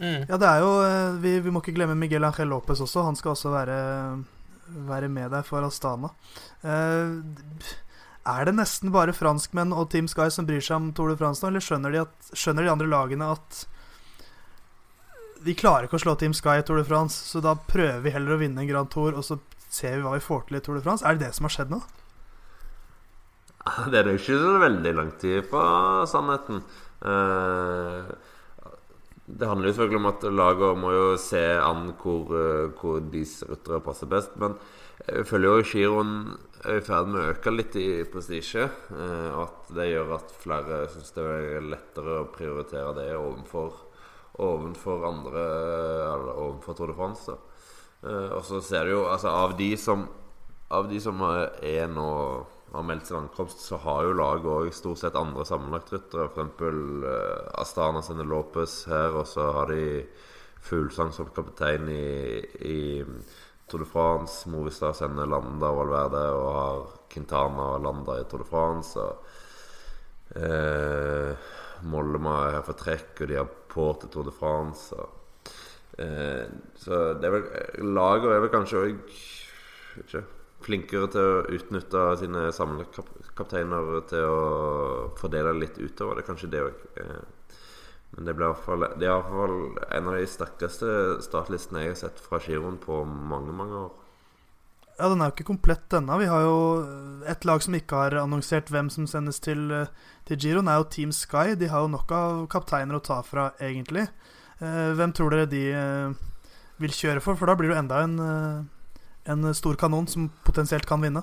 [0.02, 0.26] Mm.
[0.28, 3.04] Ja, det er jo eh, vi, vi, må ikke glemme Miguel Ángel Lopez også.
[3.06, 3.76] Han skal også være,
[4.66, 6.12] være med deg for Astana.
[6.62, 7.72] Eh,
[8.32, 11.42] er det nesten bare franskmenn og Team Sky som bryr seg om Tour de France
[11.42, 13.64] nå, eller skjønner de, at, skjønner de andre lagene at
[15.42, 18.12] de klarer ikke å slå Team Sky i Tour de France, så da prøver vi
[18.14, 19.40] heller å vinne en Grand Tour, og så
[19.72, 21.02] ser vi hva vi får til i Tour de France?
[21.02, 21.82] Er det det som har skjedd nå?
[23.90, 25.66] Det er jo ikke så veldig lang tid fra
[26.10, 26.62] sannheten.
[27.06, 28.12] Eh,
[29.26, 33.44] det handler jo selvfølgelig om at laget må jo se an hvor, eh, hvor deres
[33.48, 34.34] ryttere passer best.
[34.36, 34.56] Men
[35.06, 36.16] jeg føler jo giroen
[36.64, 38.66] er i ferd med å øke litt i prestisje.
[38.92, 43.78] Og at det gjør at flere syns det er lettere å prioritere det overfor,
[44.42, 45.42] overfor andre
[46.12, 47.38] Eller overfor Tour de France.
[48.02, 50.08] Og så ser du jo altså av de som
[50.70, 52.10] Av de som er nå
[52.74, 56.28] har meldt sin ankomst, så har jo laget òg stort sett andre sammenlagtryttere.
[56.30, 56.60] F.eks.
[56.62, 60.06] Uh, Astana sender Lopez her, og så har de
[60.62, 62.80] Fuglesang som kaptein i, i
[63.68, 64.48] Tour de France.
[64.48, 69.04] Movistar sender Landa og Valverde, og har Quintana og Landa i Tour de France.
[69.04, 69.14] Og,
[70.38, 71.50] uh,
[71.92, 74.96] Mollema er her for trekk, og de har på til Tour de France.
[74.96, 75.50] Og,
[75.98, 76.46] uh,
[76.78, 79.10] så det er vel Laget er vel kanskje òg
[80.64, 84.42] flinkere til å utnytte sine samlekapteiner til å
[85.18, 86.18] fordele litt utover.
[86.18, 86.84] Det er kanskje det òg.
[87.02, 87.22] Eh,
[88.12, 89.56] men det, ble i hvert fall, det er iallfall
[89.88, 90.94] en av de sterkeste
[91.24, 93.92] startlistene jeg har sett fra giroen på mange, mange år.
[94.98, 96.18] Ja, den er jo ikke komplett ennå.
[96.20, 96.58] Vi har jo
[97.32, 99.64] et lag som ikke har annonsert hvem som sendes til,
[100.28, 101.56] til Giroen, er jo Team Sky.
[101.58, 104.04] De har jo nok av kapteiner å ta fra, egentlig.
[104.60, 105.64] Hvem tror dere de
[106.84, 107.40] vil kjøre for?
[107.40, 108.20] For da blir det jo enda en,
[109.24, 111.22] en stor kanon som potensielt kan vinne.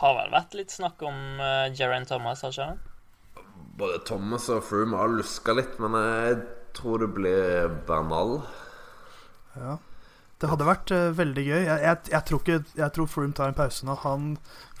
[0.00, 3.44] Har vel vært litt snakk om uh, Jerain Thomas, har ikke det?
[3.80, 6.40] Både Thomas og Froome har luska litt, men jeg
[6.76, 8.40] tror det blir Bernal.
[9.56, 9.78] Ja.
[10.40, 11.58] Det hadde vært uh, veldig gøy.
[11.66, 13.96] Jeg, jeg, jeg, tror ikke, jeg tror Froome tar en pause nå.
[14.04, 14.30] Han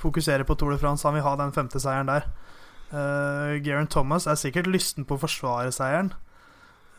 [0.00, 1.06] fokuserer på Tour de France.
[1.08, 2.28] Han vil ha den femte seieren der.
[2.90, 6.14] Uh, Geraint Thomas er sikkert lysten på å forsvare seieren.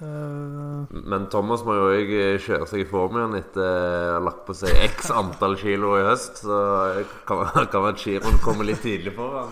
[0.02, 4.46] Uh, Men Thomas må jo òg kjøre seg i form igjen etter å ha lagt
[4.48, 6.44] på seg x antall kilo i høst.
[6.46, 6.62] Så
[7.30, 9.28] kan, kan være Giron komme litt tidlig på.
[9.36, 9.48] Ja.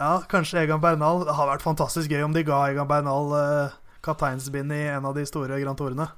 [0.00, 1.24] ja, kanskje Egan Bernal.
[1.28, 5.16] Det har vært fantastisk gøy om de ga Egan Bernal uh, kapteinsbind i en av
[5.16, 6.10] de store Grand Tourene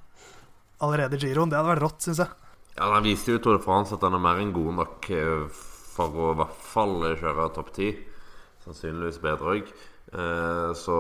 [0.85, 1.51] allerede giroen.
[1.51, 2.33] Det hadde vært rått, syns jeg.
[2.75, 5.63] Ja, Han viste jo Tour de France at han er mer enn god nok eh,
[5.95, 7.91] for å i hvert fall kjøre topp ti.
[8.65, 9.75] Sannsynligvis bedre òg.
[10.15, 10.97] Eh, så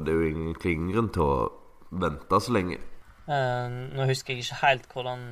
[0.00, 1.34] det er jo ingen klingren til å
[1.90, 2.78] vente så lenge.
[3.30, 5.30] Uh, nå husker jeg ikke helt hvordan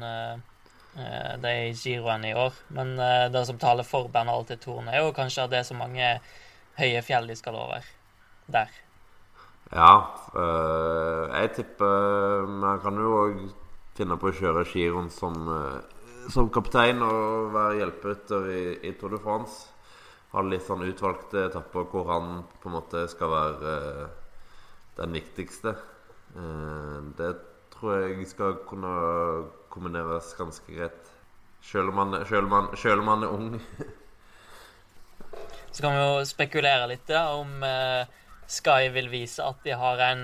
[1.39, 2.97] det er i giroen i år, men
[3.31, 6.09] det som taler for Bernal til Torn, er jo kanskje at det er så mange
[6.81, 7.87] høye fjell de skal over
[8.51, 8.73] der.
[9.71, 9.93] Ja,
[11.37, 13.39] jeg tipper Man kan jo òg
[13.99, 15.37] finne på å kjøre giroen som,
[16.33, 19.69] som kaptein og være hjelperytter i, i, Tour de France.
[20.33, 24.11] Ha litt sånn utvalgte etapper hvor han på en måte skal være uh,
[24.99, 25.73] den viktigste.
[26.37, 27.35] Uh, det
[27.75, 28.93] tror jeg skal kunne
[29.73, 31.13] kombineres ganske greit.
[31.63, 33.61] Selv om selv om han er ung.
[35.73, 38.07] Så kan vi jo spekulere litt da, om uh,
[38.49, 40.23] Sky vil vise at de har en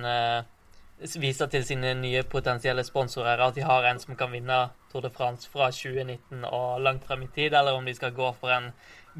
[1.20, 4.56] Vise til sine nye potensielle sponsorer at de har en som kan vinne
[4.92, 8.30] Tour de France fra 2019 og langt frem i tid, eller om de skal gå
[8.38, 8.70] for en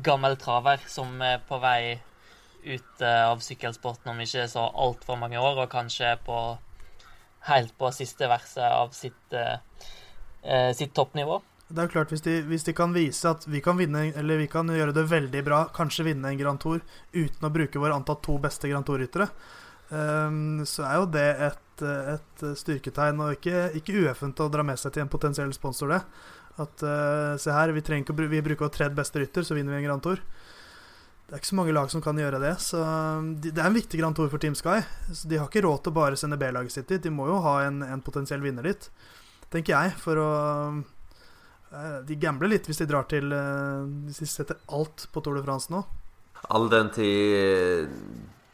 [0.07, 1.99] gammel traver som er på vei
[2.65, 6.39] ut eh, av sykkelsporten om ikke så altfor mange år, og kanskje på
[7.49, 9.59] helt på siste verset av sitt, eh,
[10.43, 11.41] eh, sitt toppnivå.
[11.69, 14.39] Det er jo klart, hvis de, hvis de, kan vise at vi kan vinne, eller
[14.43, 16.83] vi kan gjøre det veldig bra, kanskje vinne en Grand Tour
[17.15, 19.31] uten å bruke våre antatt to beste Grand Tour-ryttere,
[19.89, 24.79] um, så er jo det et et, styrketegn, og ikke, ikke ueffent å dra med
[24.79, 26.01] seg til en potensiell sponsor det.
[26.63, 29.75] At uh, se her, vi, trenger ikke, å bruker vår tredje beste rytter, så vinner
[29.75, 30.23] vi en Grand Tour.
[31.35, 32.53] Det er ikke så mange lag som kan gjøre det.
[32.63, 32.79] Så
[33.43, 34.77] de, Det er en viktig Grand Tour for Team Sky.
[35.11, 37.03] Så De har ikke råd til å bare sende B-laget sitt dit.
[37.03, 38.87] De må jo ha en, en potensiell vinner dit,
[39.51, 39.97] tenker jeg.
[39.99, 40.29] For å
[40.79, 45.35] uh, De gambler litt hvis de drar til uh, Hvis de setter alt på Tour
[45.35, 45.83] de France nå.
[46.55, 47.91] All den tid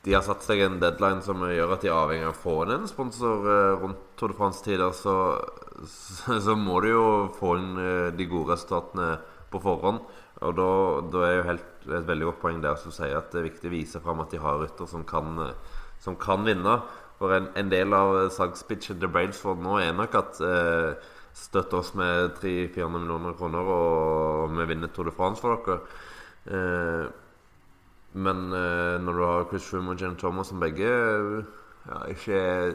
[0.00, 2.54] de har satt seg en deadline som gjør at de er avhengig av å få
[2.64, 5.16] inn en sponsor eh, rundt Tour de France-tider, så,
[5.84, 7.04] så, så, må du jo
[7.36, 9.10] få inn eh, de gode resultatene
[9.52, 10.00] på forhånd.
[10.40, 10.70] Og da,
[11.12, 13.70] da er jo helt, et veldig godt poeng der som sier at det er viktig
[13.70, 15.38] å vise fram at de har rytter som kan,
[16.02, 16.80] som kan vinne.
[17.20, 21.92] For en, en del av salgspitchen til Brainsford nå er nok at eh, støtt oss
[21.98, 25.80] med 300-400 millioner kroner, og vi vinner Tour de France for dere.
[26.48, 27.04] Eh,
[28.24, 32.72] men eh, når du har Chris Froome og Jen Thomas som begge ja, ikke er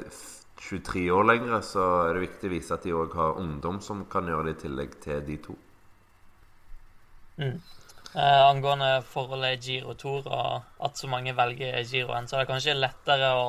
[0.61, 4.05] 23 år lenger, så er det viktig å vise at de òg har ungdom som
[4.11, 5.57] kan gjøre det i tillegg til de to.
[7.41, 7.57] Mm.
[8.15, 13.31] Eh, angående forholdet Giro-Tour og at så mange velger Giroen, så er det kanskje lettere
[13.35, 13.47] å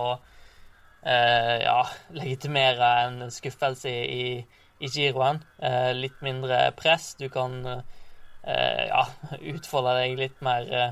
[1.07, 1.85] eh, ja,
[2.19, 4.41] legitimere en skuffelse i,
[4.83, 5.39] i Giroen.
[5.63, 7.13] Eh, litt mindre press.
[7.15, 9.05] Du kan eh, ja,
[9.53, 10.91] utfolde deg litt mer eh,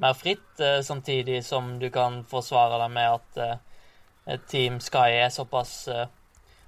[0.00, 5.88] mer fritt, eh, samtidig som du kan forsvare deg med at Team Sky er såpass,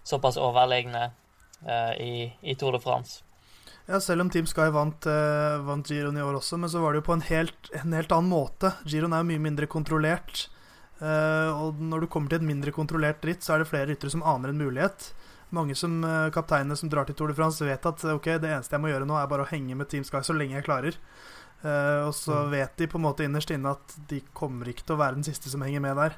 [0.02, 1.10] såpass overlegne
[2.00, 3.20] i, i, Tour de France.
[3.88, 5.06] Ja, selv om Team Sky vant,
[5.66, 8.12] vant Giron i år også, men så var det jo på en helt, en helt
[8.14, 8.70] annen måte.
[8.86, 10.44] Giron er jo mye mindre kontrollert.
[11.02, 14.22] og når du kommer til et mindre kontrollert ritt, så er det flere ryttere som
[14.22, 15.08] aner en mulighet.
[15.50, 15.98] Mange som
[16.32, 19.08] kapteinene som drar til Tour de France, vet at ok, det eneste jeg må gjøre
[19.10, 21.00] nå, er bare å henge med Team Sky så lenge jeg klarer.
[21.62, 22.48] Uh, og så mm.
[22.50, 25.26] vet de på en måte innerst inne at de kommer ikke til å være den
[25.26, 26.16] siste som henger med der.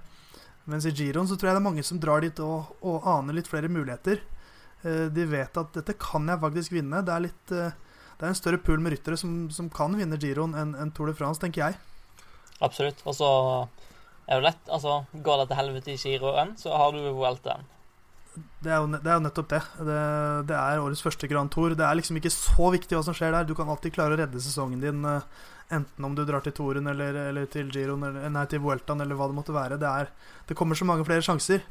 [0.70, 3.36] Mens i Giron så tror jeg det er mange som drar dit og, og aner
[3.36, 4.22] litt flere muligheter.
[4.84, 7.02] Uh, de vet at dette kan jeg faktisk vinne.
[7.04, 7.72] Det er, litt, uh,
[8.18, 11.10] det er en større pool med ryttere som, som kan vinne giroen enn en Tour
[11.10, 11.78] de France, tenker jeg.
[12.64, 13.00] Absolutt.
[13.04, 13.30] Og så
[14.28, 14.66] er det lett.
[14.72, 17.70] Altså, går det til helvete i giroen, så har du Vueltaen
[18.34, 19.60] det er, jo, det er jo nettopp det.
[19.86, 19.98] det.
[20.50, 20.56] det.
[20.58, 21.74] er årets første Grand Tour.
[21.78, 23.46] Det er liksom ikke så viktig hva som skjer der.
[23.46, 25.26] Du kan alltid klare å redde sesongen din, eh,
[25.74, 29.18] enten om du drar til Touren eller, eller til Giroen eller, nei, til Vueltaen eller
[29.18, 29.78] hva det måtte være.
[29.80, 30.10] Det, er,
[30.48, 31.62] det kommer så mange flere sjanser.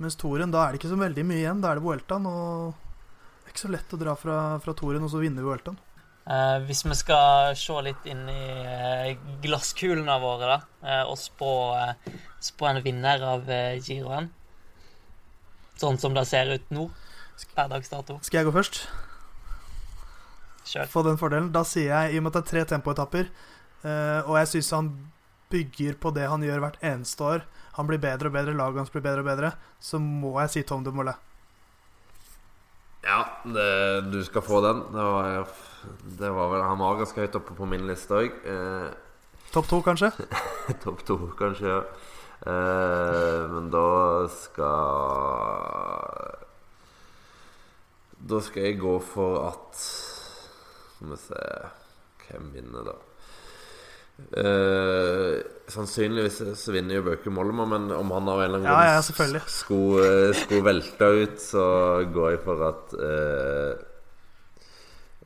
[0.00, 1.62] Mens Toren, da er det ikke så veldig mye igjen.
[1.62, 5.04] Da er det Vueltaen, og det er ikke så lett å dra fra, fra Toren
[5.04, 5.78] og så vinne Vueltaen.
[6.22, 11.52] Eh, hvis vi skal se litt inn i eh, glasskulene våre da, eh, og spå,
[11.80, 13.48] eh, spå en vinner av
[13.82, 14.28] giroen
[15.82, 16.84] Sånn som det ser ut nå,
[17.56, 18.20] per dags dato.
[18.22, 18.84] Skal jeg gå først?
[20.68, 20.90] Kjør.
[20.92, 21.50] Få den fordelen.
[21.54, 23.30] Da sier jeg, i og med at det er tre tempoetapper,
[23.82, 24.92] eh, og jeg syns han
[25.52, 27.42] bygger på det han gjør hvert eneste år
[27.76, 30.62] Han blir bedre og bedre, laget hans blir bedre og bedre, så må jeg si
[30.68, 31.16] Tom Dumoulin.
[33.02, 34.84] Ja, det, du skal få den.
[34.94, 35.46] Det var,
[36.20, 38.36] det var vel Han var ganske høyt oppe på min liste òg.
[38.46, 38.92] Eh,
[39.52, 40.12] Topp to, kanskje?
[40.84, 41.66] Topp to, kanskje.
[41.66, 41.80] ja
[42.46, 44.86] eh, Men da skal
[48.22, 51.42] Da skal jeg gå for at Skal vi se
[52.28, 52.96] Hvem vinner, da?
[54.18, 55.40] Eh,
[55.72, 58.92] sannsynligvis så vinner jo Bøke Mollema, men om han av en eller annen Ja, grunn
[58.92, 61.64] ja, skulle, eh, skulle velte ut, så
[62.12, 63.88] går jeg for at eh,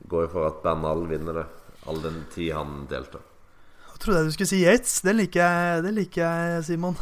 [0.07, 1.45] Går jeg for at Bernal vinner det,
[1.91, 3.23] all den tid han deltar.
[3.91, 4.99] Jeg trodde jeg du skulle si Yates.
[5.03, 6.95] Det liker jeg, det liker jeg Simon.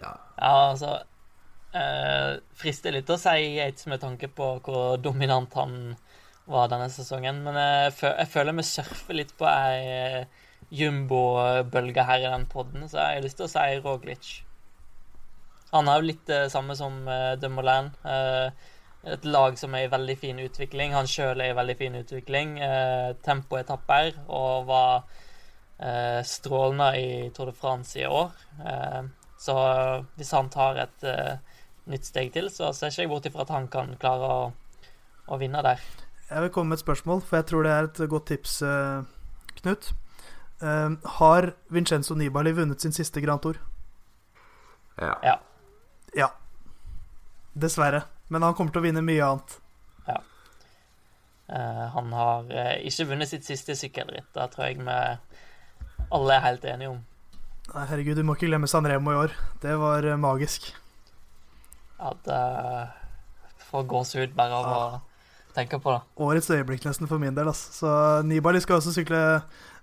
[0.00, 0.94] Ja, Ja, altså
[1.76, 5.74] eh, Frister litt å si Yates med tanke på hvor dominant han
[6.48, 7.42] var denne sesongen.
[7.44, 10.24] Men jeg, jeg føler vi surfer litt på ei
[10.72, 14.30] eh, jumbo-bølge her i den poden, så jeg har lyst til å si Roglic.
[15.72, 17.36] Han er jo litt det samme som uh.
[17.36, 18.70] Eh,
[19.02, 20.92] et lag som er i veldig fin utvikling.
[20.94, 22.52] Han sjøl er i veldig fin utvikling.
[23.26, 25.00] Tempoetapper og var
[25.82, 28.30] eh, strålende i Tour de France i år.
[28.66, 29.02] Eh,
[29.42, 29.56] så
[30.16, 31.34] hvis han tar et eh,
[31.90, 34.44] nytt steg til, så ser ikke jeg bort ifra at han kan klare å,
[35.26, 35.82] å vinne der.
[36.28, 39.02] Jeg vil komme med et spørsmål, for jeg tror det er et godt tips, eh,
[39.62, 39.92] Knut.
[40.62, 43.58] Eh, har Vincenzo Nibali vunnet sin siste Grand Tour?
[44.96, 45.18] ja.
[45.22, 45.40] Ja.
[46.14, 46.28] Ja.
[47.52, 48.02] Dessverre.
[48.28, 49.58] Men han kommer til å vinne mye annet.
[51.52, 54.30] Eh, han har uh, ikke vunnet sitt siste sykkelritt.
[54.32, 54.98] Det tror jeg vi
[56.12, 57.00] alle er helt enige om.
[57.72, 59.34] Nei, herregud, du må ikke glemme Sanremo i år.
[59.60, 60.70] Det var uh, magisk.
[62.02, 62.88] At uh,
[63.68, 64.80] Får gåsehud bare av å
[65.56, 66.00] tenke på da.
[66.24, 67.50] Årets øyeblikk nesten for min del.
[67.50, 67.72] Altså.
[67.76, 67.92] Så
[68.26, 69.20] Nibali skal også sykle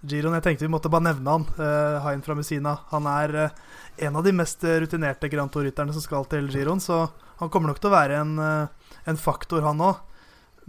[0.02, 0.36] Giroen.
[0.40, 1.48] Jeg tenkte vi måtte bare nevne han.
[1.60, 2.78] Uh, Hain fra Messina.
[2.94, 3.64] Han er uh,
[4.08, 7.10] en av de mest eh, rutinerte Grand Tour-rytterne som skal til Giroen, så
[7.42, 10.00] han kommer nok til å være en, uh, en faktor, han òg.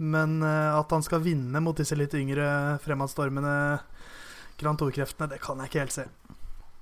[0.01, 3.53] Men uh, at han skal vinne mot disse litt yngre, fremadstormende
[4.59, 6.07] Grand Tour-kreftene, det kan jeg ikke helt se.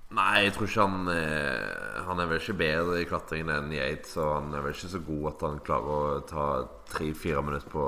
[0.09, 4.15] Nei, jeg tror ikke han er Han er vel ikke bedre i klatringen enn Yates,
[4.17, 6.45] og han er vel ikke så god at han klarer å ta
[6.89, 7.83] tre-fire minutter på,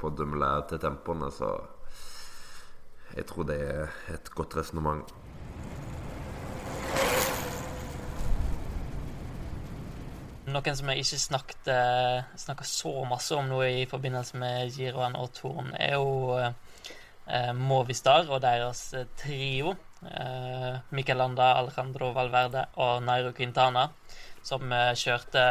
[0.00, 1.54] på Dumoulin til tempoene, så
[3.14, 5.14] jeg tror det er et godt resonnement.
[10.44, 15.32] Noen som jeg ikke snakket, eh, så masse om nå i forbindelse med Giroen og
[15.32, 19.72] Torn, er jo eh, Movistar og deres eh, trio.
[20.06, 23.88] Eh, Landa, Alejandro Valverde og Nairo Quintana,
[24.42, 25.44] som eh, kjørte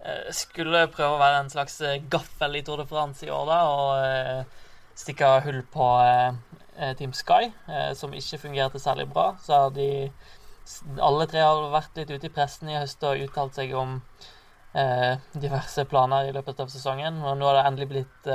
[0.00, 3.46] eh, Skulle prøve å være en slags eh, gaffel i Tour de France i år,
[3.50, 5.86] da, og stikke hull på
[6.96, 7.50] Team Sky,
[7.96, 9.34] som ikke fungerte særlig bra.
[9.44, 10.08] Så har de
[11.04, 13.98] alle tre har vært litt ute i pressen i høst og uttalt seg om
[15.36, 17.20] diverse planer i løpet av sesongen.
[17.24, 18.30] Og nå har det endelig blitt,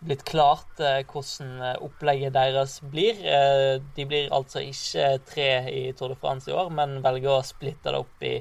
[0.00, 3.20] blitt klart eh, hvordan eh, opplegget deres blir.
[3.20, 7.44] Eh, de blir altså ikke tre i Tour de France i år, men velger å
[7.46, 8.38] splitte det opp i,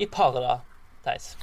[0.00, 0.58] i par, da,
[1.04, 1.34] Theis.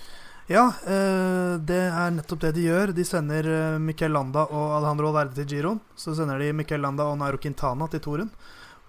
[0.51, 2.91] Ja, det er nettopp det de gjør.
[2.91, 3.45] De sender
[3.79, 5.77] Miquel Landa og Alejandro Valverde til Giroen.
[5.95, 8.33] Så sender de Miquel Landa og Naro Quintana til Toren.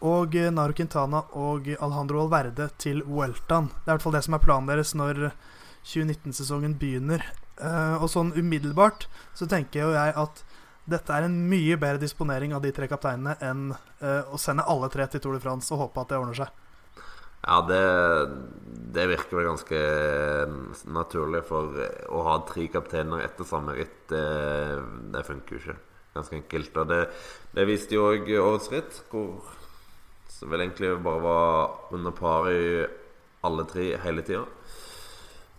[0.03, 3.69] Og Nairo Quintana og Alejandro Valverde til Weltan.
[3.71, 5.21] Det er i hvert fall det som er planen deres når
[5.93, 7.23] 2019-sesongen begynner.
[8.01, 9.07] Og sånn umiddelbart
[9.39, 10.43] så tenker jo jeg at
[10.89, 14.91] dette er en mye bedre disponering av de tre kapteinene enn eh, å sende alle
[14.93, 16.59] tre til Tour de France og håpe at det ordner seg.
[17.43, 17.83] Ja, det,
[18.95, 19.79] det virker vel ganske
[20.95, 21.75] naturlig, for
[22.15, 24.27] å ha tre kapteiner etter samme ritt, det,
[25.15, 25.81] det funker jo ikke.
[26.13, 26.79] Ganske enkelt.
[26.79, 27.01] Og det,
[27.57, 29.43] det viste jo òg årets ritt, hvor
[30.43, 32.83] det vel egentlig bare var under par i
[33.47, 34.45] alle tre hele tida.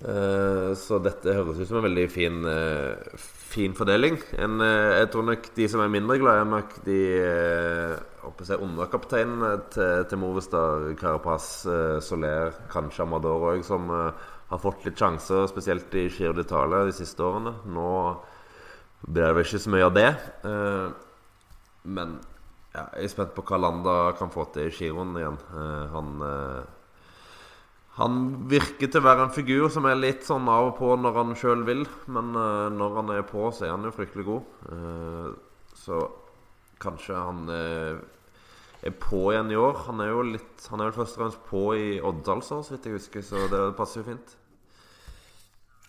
[0.03, 3.15] Eh, Så dette høres ut som en veldig fin, eh,
[3.53, 4.17] fin fordeling.
[4.37, 6.99] En, eh, jeg tror nok de som er mindre glad, er nok de
[8.23, 10.95] håper underkapteinene til, til Movistar.
[10.99, 11.65] Carapaz,
[12.01, 17.19] Soler, kanskje Amador òg, som har fått litt sjanser, spesielt i Giro d'Italia de siste
[17.19, 17.53] årene.
[17.65, 18.17] Nå
[19.07, 20.11] blir det vel ikke så mye av det.
[21.85, 22.19] Men
[22.73, 25.37] ja, jeg er spent på hva Landa kan få til i giroen igjen.
[25.91, 26.23] Han
[27.93, 28.19] han
[28.49, 31.35] virker til å være en figur som er litt sånn av og på når han
[31.37, 31.83] sjøl vil.
[32.09, 34.55] Men uh, når han er på, så er han jo fryktelig god.
[34.65, 35.29] Uh,
[35.77, 35.99] så
[36.83, 37.97] kanskje han eh,
[38.83, 39.83] er på igjen i år.
[39.87, 42.87] Han er jo litt Han er vel først og fremst på i Oddalsår, så vidt
[42.87, 44.33] jeg husker, så det passer jo fint.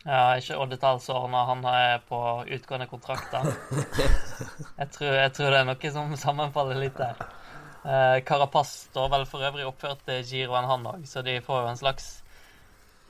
[0.05, 3.47] Ja, ikke oddetallsår når han er på utgående kontrakter.
[4.81, 7.21] Jeg tror, jeg tror det er noe som sammenfaller litt der.
[7.85, 11.71] Eh, Carapaz står vel for øvrig oppført til giroen, han òg, så de får jo
[11.73, 12.07] en slags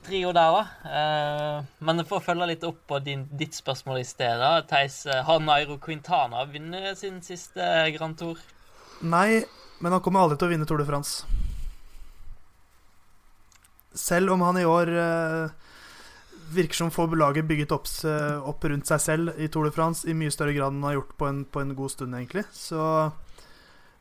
[0.05, 0.63] trio der, da.
[0.91, 5.05] Eh, men for å følge litt opp på din, ditt spørsmål i sted, da, Theis.
[5.07, 7.63] eh, Har Nairo Quintana vunnet sin siste
[7.95, 8.41] Grand Tour?
[9.01, 9.45] Nei,
[9.79, 11.23] men han kommer aldri til å vinne Tour de France.
[13.95, 14.91] Selv om han i år
[16.51, 17.87] virker som får laget bygget opp,
[18.43, 20.97] opp rundt seg selv i Tour de France i mye større grad enn han har
[20.99, 22.43] gjort på en, på en god stund, egentlig.
[22.53, 22.81] Så,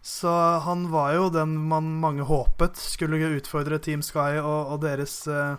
[0.04, 0.30] så
[0.66, 5.56] han var jo den man mange håpet skulle utfordre Team Sky og, og deres uh,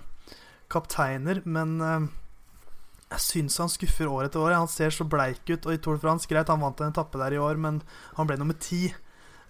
[0.70, 2.06] kapteiner, men uh,
[3.16, 4.58] jeg syns han skuffer år etter år.
[4.58, 5.66] Han ser så bleik ut.
[5.66, 7.82] Og i Tour de France, greit, han vant en etappe der i år, men
[8.18, 8.88] han ble nummer ti.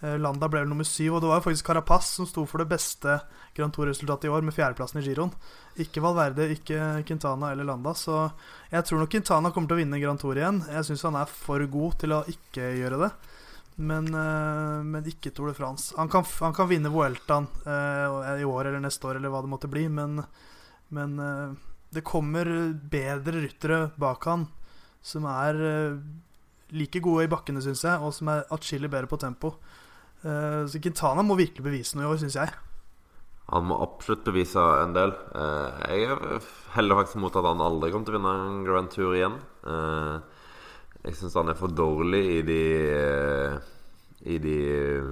[0.03, 2.67] Eh, Landa ble nummer syv, og det var jo faktisk Carapaz som sto for det
[2.73, 3.17] beste
[3.55, 5.31] Grand Tour-resultatet i år, med fjerdeplassen i giroen.
[5.81, 7.95] Ikke Valverde, ikke Quintana eller Landa.
[7.95, 8.27] Så
[8.73, 10.61] jeg tror nok Quintana kommer til å vinne Grand Tour igjen.
[10.69, 13.11] Jeg syns han er for god til å ikke gjøre det.
[13.75, 15.93] Men, eh, men ikke Tour de France.
[15.97, 19.51] Han kan, han kan vinne Vueltaen eh, i år eller neste år, eller hva det
[19.51, 20.21] måtte bli, men,
[20.95, 21.57] men eh,
[21.95, 22.47] det kommer
[22.91, 24.47] bedre ryttere bak han
[25.05, 25.97] som er eh,
[26.75, 29.53] like gode i bakkene, syns jeg, og som er atskillig bedre på tempo.
[30.23, 32.55] Eh, så Quintana må virkelig bevise noe i år, syns jeg.
[33.53, 35.13] Han må absolutt bevise en del.
[35.37, 36.39] Eh, jeg
[36.73, 39.37] heller faktisk mot at han aldri kommer til å vinne en Grand Tour igjen.
[39.69, 40.34] Eh,
[41.05, 43.55] jeg syns han er for dårlig i de eh,
[44.25, 45.09] I de eh,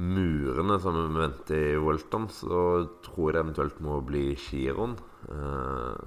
[0.00, 2.26] murene som vi venter i Welton.
[2.32, 2.64] Så
[3.04, 4.96] tror jeg eventuelt må bli giroen.
[5.32, 6.02] Eh,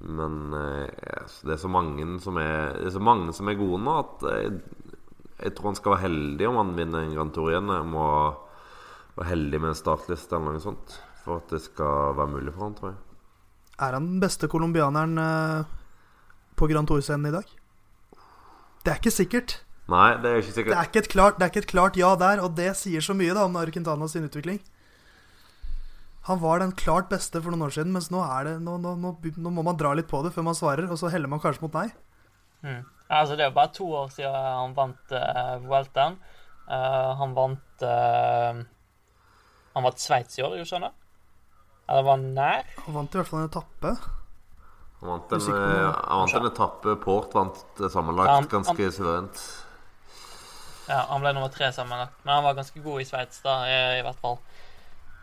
[0.00, 3.96] men det er så mange som er Det er så mange som er gode nå,
[4.00, 4.54] at jeg,
[5.42, 7.68] jeg tror han skal være heldig om han vinner en Grand Tour igjen.
[7.74, 8.06] Jeg må
[9.18, 12.64] være heldig med en startliste eller noe sånt for at det skal være mulig for
[12.64, 13.02] han, tror jeg.
[13.80, 15.20] Er han den beste colombianeren
[16.60, 17.56] på Grand Tour-scenen i dag?
[18.84, 19.56] Det er ikke sikkert.
[19.90, 22.12] Nei, det er ikke Det er ikke et klart, det er ikke et klart ja
[22.20, 24.60] der, og det sier så mye da om Nairo sin utvikling.
[26.28, 28.94] Han var den klart beste for noen år siden, mens nå, er det, nå, nå,
[29.00, 31.40] nå, nå må man dra litt på det før man svarer, og så heller man
[31.40, 31.88] kanskje mot nei.
[32.62, 32.84] Mm.
[33.08, 36.20] Altså, det er jo bare to år siden han vant uh, Vueltaen.
[36.70, 38.60] Eh, han vant uh,
[39.74, 40.92] Han vant Sveits i år, gjorde han det?
[41.90, 42.68] Eller var han nær?
[42.84, 43.94] Han vant i hvert fall en etappe.
[45.00, 46.96] Han vant en, eh, han vant en etappe.
[47.00, 49.42] Port vant sammenlagt han- ganske suverent.
[50.90, 52.18] Ja, han ble nummer tre sammenlagt.
[52.24, 54.38] Men han var ganske god i Sveits, da, i, i hvert fall.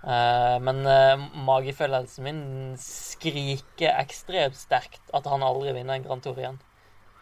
[0.08, 2.42] Uh, men uh, magefølelsen min
[2.80, 6.60] skriker ekstremt sterkt at han aldri vinner en Grand Tour igjen.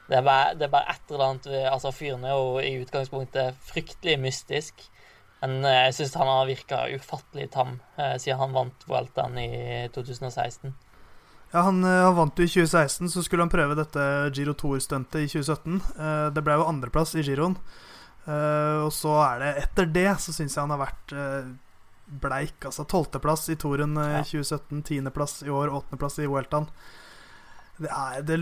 [0.06, 3.56] Det er bare, det er bare et eller annet Altså, fyren er jo i utgangspunktet
[3.66, 4.86] fryktelig mystisk.
[5.42, 9.50] Men uh, jeg syns han har virka ufattelig tam siden han vant Vueltaen i
[9.96, 10.76] 2016.
[11.52, 14.02] Ja, han, eh, han vant jo i 2016, så skulle han prøve dette
[14.36, 15.78] Giro Tour-stuntet i 2017.
[16.00, 17.56] Eh, det ble jo andreplass i giroen.
[18.26, 21.16] Eh, og så er det Etter det så syns jeg han har vært
[22.22, 22.58] bleik.
[22.68, 24.22] Altså tolvteplass i Toren Ja.
[24.26, 26.68] 2017, tiendeplass i år, åttendeplass i Weltan.
[27.78, 28.38] Det, er, det,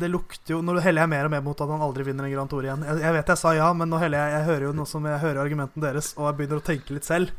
[0.00, 2.32] det lukter jo Nå heller jeg mer og mer mot at han aldri vinner en
[2.34, 2.82] Grand Tour igjen.
[2.82, 5.06] Jeg, jeg vet jeg sa ja, men nå heller jeg Jeg hører jo nå som
[5.06, 7.30] jeg hører argumentene deres, og jeg begynner å tenke litt selv,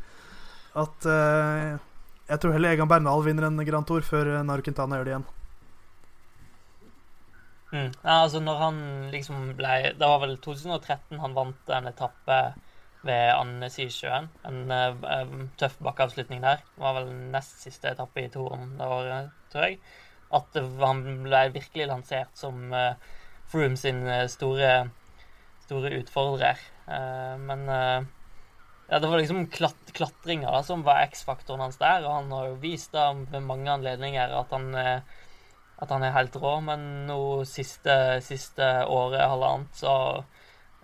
[0.74, 1.74] at eh,
[2.28, 5.26] jeg tror heller Egan Bernal vinner en Grand Tour før eh, Quintana gjør det igjen.
[7.74, 7.90] Mm.
[8.04, 8.76] Ja, altså når han
[9.10, 12.38] liksom ble Det var vel 2013 han vant en etappe
[13.04, 14.30] ved Andesisjøen.
[14.48, 16.62] En eh, tøff bakkeavslutning der.
[16.74, 19.80] Det var vel nest siste etappe i toren det året, tror jeg.
[20.34, 22.96] At han ble virkelig lansert som uh,
[23.52, 24.00] Froome sin
[24.32, 24.70] store,
[25.66, 26.58] store utfordrer.
[26.88, 28.06] Uh, men eh,
[28.88, 32.04] ja, det var liksom klat klatringa da, som var X-faktoren hans der.
[32.04, 35.14] Og han har jo vist da ved mange anledninger at han eh,
[35.82, 37.18] at han er helt rå, men nå
[37.48, 39.94] siste, siste året, halvannet, så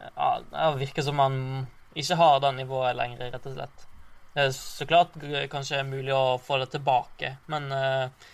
[0.01, 1.39] ja, det virker som han
[1.95, 3.87] ikke har det nivået lenger, rett og slett.
[4.35, 8.29] Det er så klart kanskje kanskje mulig å få det tilbake, men eh,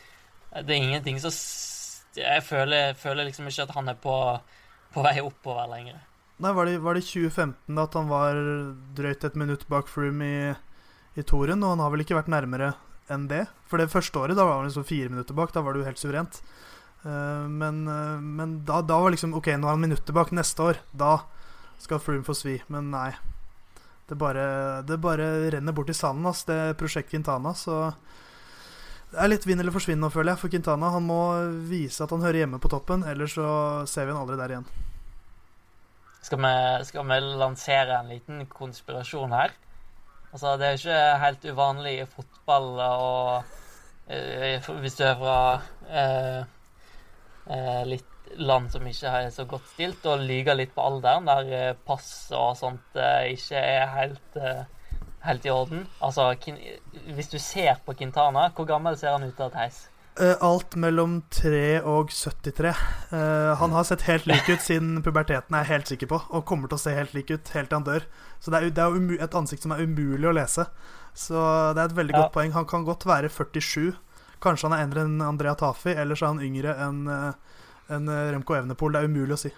[0.56, 1.32] det er ingenting som
[2.16, 4.12] Jeg føler, føler liksom ikke at han er på,
[4.94, 5.98] på vei oppover lenger.
[6.36, 8.38] Nei, var det, var det 2015 at han var
[8.96, 10.40] drøyt et minutt bak Froome i,
[11.16, 11.62] i toren?
[11.64, 12.74] Og han har vel ikke vært nærmere
[13.12, 13.46] enn det?
[13.70, 15.54] For det første året da var han liksom fire minutter bak.
[15.54, 16.42] Da var det jo helt suverent.
[17.06, 20.68] Uh, men uh, men da, da var liksom Ok, nå er han minutter bak neste
[20.72, 20.82] år.
[20.92, 21.22] Da
[21.80, 22.58] skal Froome få svi.
[22.68, 23.10] Men nei.
[24.06, 27.56] Det bare, det bare renner bort i sanden, ass, det prosjektet Quintana.
[27.58, 27.80] Så
[29.10, 30.92] det er litt vinn eller forsvinn nå, føler jeg, for Quintana.
[30.94, 31.22] Han må
[31.66, 33.48] vise at han hører hjemme på toppen, ellers så
[33.90, 34.68] ser vi han aldri der igjen.
[36.26, 36.56] Skal vi,
[36.88, 39.54] skal vi lansere en liten konspirasjon her?
[40.32, 43.54] Altså, det er ikke helt uvanlig i fotball og
[44.10, 45.38] uh, Hvis du er fra
[45.86, 46.40] uh,
[47.46, 51.52] uh, litt land som ikke er så godt stilt, og lyver litt på alderen, der
[51.52, 54.64] eh, pass og sånt eh, ikke er helt, eh,
[55.26, 55.86] helt i orden.
[56.04, 56.32] Altså,
[57.14, 59.86] hvis du ser på Quintana, hvor gammel ser han ut av Theis?
[60.20, 62.70] Eh, alt mellom 3 og 73.
[63.12, 66.20] Eh, han har sett helt lik ut siden puberteten, er jeg helt sikker på.
[66.32, 68.06] Og kommer til å se helt lik ut helt til han dør.
[68.40, 70.64] Så det er, det er et ansikt som er umulig å lese.
[71.12, 71.36] Så
[71.76, 72.22] det er et veldig Ja.
[72.22, 72.52] godt poeng.
[72.56, 73.92] Han kan godt være 47.
[74.40, 77.08] Kanskje han er eldre enn Andrea Tafi, eller så er han yngre enn
[77.88, 78.92] en eh, Remco Evenepool.
[78.92, 79.52] Det er umulig å si.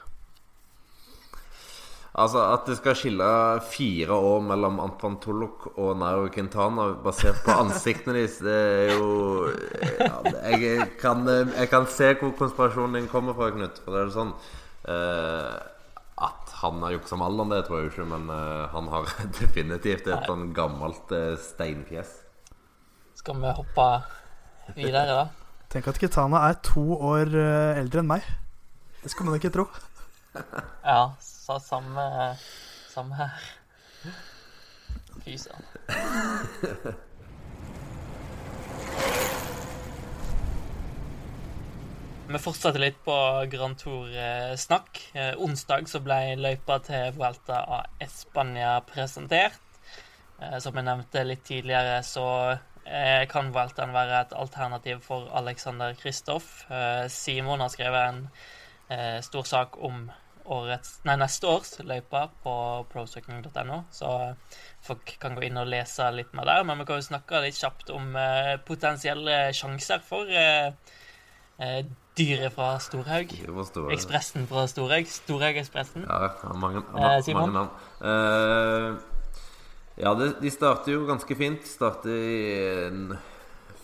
[2.19, 3.27] Altså At det skal skille
[3.71, 9.51] fire år mellom Antoine Tulloch og Nairo Quintana basert på ansiktene deres, det er jo
[10.01, 10.17] ja,
[10.51, 13.79] jeg, kan, jeg kan se hvor konspirasjonen din kommer fra, Knut.
[13.85, 14.33] For det er jo sånn
[14.91, 15.59] eh,
[16.29, 19.13] At han har juksa med alderen, det tror jeg jo ikke, men eh, han har
[19.41, 22.17] definitivt et sånn gammelt eh, steinfjes.
[23.19, 23.91] Skal vi hoppe
[24.75, 25.29] videre, da?
[25.71, 28.27] Tenk at Kitana er to år eh, eldre enn meg.
[29.03, 29.69] Det skulle man ikke tro.
[30.85, 32.37] Ja, så samme,
[32.89, 33.31] samme her.
[35.25, 35.65] Fy søren.
[42.29, 43.15] Vi fortsetter litt på
[43.49, 44.99] Grand Tour-snakk.
[45.17, 49.63] Eh, onsdag så ble løypa til Vuelta av Espania presentert.
[50.37, 52.27] Eh, som jeg nevnte litt tidligere, så
[52.85, 56.67] eh, kan Vueltaen være et alternativ for Alexander Kristoff.
[57.09, 58.21] Simon har skrevet en
[58.89, 60.09] eh, stor sak om
[60.49, 62.55] årets, nei, neste års løype på
[62.93, 64.13] procycling.no, så
[64.85, 66.65] folk kan gå inn og lese litt mer der.
[66.69, 70.73] Men vi kan jo snakke litt kjapt om eh, potensielle sjanser for eh,
[71.61, 71.83] eh,
[72.19, 73.35] dyret fra Storhaug.
[73.69, 73.93] Store.
[73.95, 75.13] Ekspressen fra Storhaug.
[75.13, 76.09] Storhaugekspressen.
[76.09, 77.71] Ja, mange, Eh, mange navn.
[78.01, 78.91] Eh,
[79.99, 81.67] ja, de, de starter jo ganske fint.
[81.67, 82.39] Starter i
[82.89, 83.03] en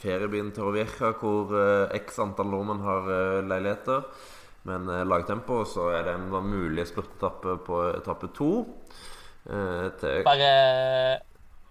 [0.01, 4.09] feriebyen Torrevieja hvor eh, x antall nordmenn har eh, leiligheter.
[4.69, 8.51] Men eh, lagtempo, så er det en mulig spurtetappe på etappe to.
[9.45, 10.51] Eh, til Bare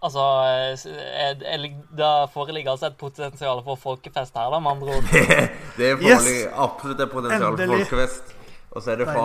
[0.03, 1.65] Altså er, er,
[1.95, 5.11] Da foreligger altså et potensial for folkefest her, da, med andre ord.
[5.77, 6.27] det er Yes!
[6.51, 8.33] Absolutt et potensial for folkefest.
[8.73, 9.23] Og så er det fra.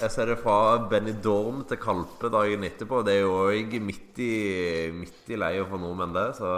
[0.00, 3.02] Jeg det fra Benidorm til Kalpe dagen etterpå.
[3.06, 4.34] Det er jo òg midt i,
[4.96, 6.30] midt i leia for nordmenn, det.
[6.38, 6.54] Så,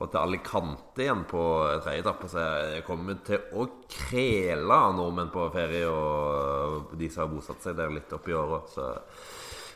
[0.00, 1.42] og til Alicante igjen på
[1.84, 2.30] tredje etappe.
[2.32, 7.66] Så jeg kommer til å krele av nordmenn på ferie, og de som har bosatt
[7.66, 8.62] seg der litt oppi åra.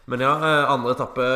[0.04, 1.26] Men ja, eh, andre etappe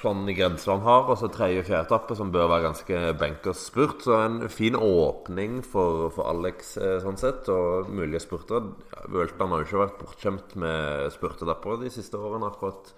[0.00, 3.66] sånn i grenseland har, og så tredje og fjerde etappe, som bør være ganske bankers
[3.68, 4.04] spurt.
[4.06, 8.72] Så en fin åpning for, for Alex eh, sånn sett, og mulige spurtere.
[9.12, 12.94] Vueltaen har jo ikke vært bortskjemt med spurtetapper de siste årene, akkurat.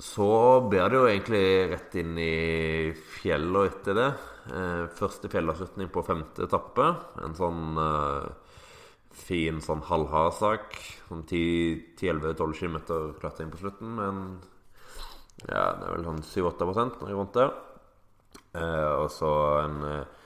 [0.00, 0.26] Så
[0.70, 4.10] blir det jo egentlig rett inn i fjellet etter det.
[4.50, 6.86] Eh, første fjellavslutning på femte etappe.
[7.20, 8.30] En sånn uh,
[9.12, 10.78] fin sånn halvhard sak.
[11.10, 12.78] Sånn 10-11-12 km
[13.20, 13.92] klatring på slutten.
[13.98, 14.22] Men
[15.44, 17.50] ja, det er vel sånn 7-8 når jeg vant det.
[18.56, 20.20] Uh, og så en uh,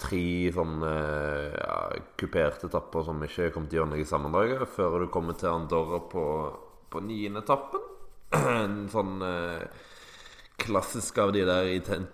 [0.00, 1.78] tre sånn eh, ja,
[2.18, 5.52] kuperte etapper som ikke kom til å gjøre noe i sammendraget, før du kommer til
[5.52, 6.24] Andorra på,
[6.90, 7.84] på niende etappen.
[8.36, 9.64] En sånn eh,
[10.60, 12.06] klassisk av de der inten,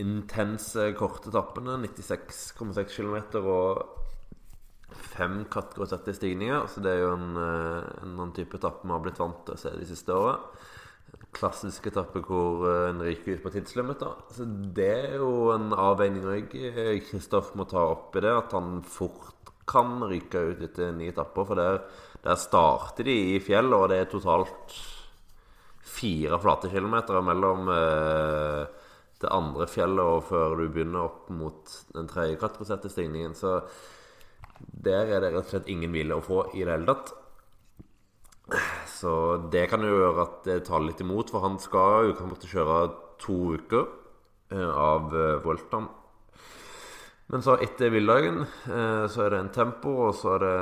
[0.00, 1.78] intense korte etappene.
[1.84, 3.82] 96,6 km og
[5.14, 6.68] fem kategoriserte 70 stigninger.
[6.72, 9.60] Så det er jo en, eh, en type etappe vi har blitt vant til å
[9.60, 10.38] se de siste åra.
[11.36, 14.06] Klassisk etappe hvor eh, en ryker ut på tidslimit.
[14.34, 16.56] Så det er jo en avveining òg
[17.06, 18.32] Kristoff må ta opp i det.
[18.34, 19.36] At han fort
[19.70, 21.46] kan ryke ut etter ni etapper.
[21.46, 21.84] For der,
[22.24, 24.80] der starter de i fjell, og det er totalt
[25.90, 28.64] fire flate kilometer mellom eh,
[29.20, 33.34] det andre fjellet og før du begynner opp mot den tredje kategoriserte stigningen.
[33.36, 33.58] Så
[34.60, 37.14] der er det rett og slett ingen hvile å få i det hele tatt.
[38.90, 39.12] Så
[39.52, 42.80] det kan jo gjøre at det tar litt imot, for han skal i utgangspunktet kjøre
[43.22, 43.86] to uker
[44.56, 45.14] eh, av
[45.44, 45.90] Voltan.
[47.30, 50.54] Men så etter hviledagen eh, så er det en tempo, og så er det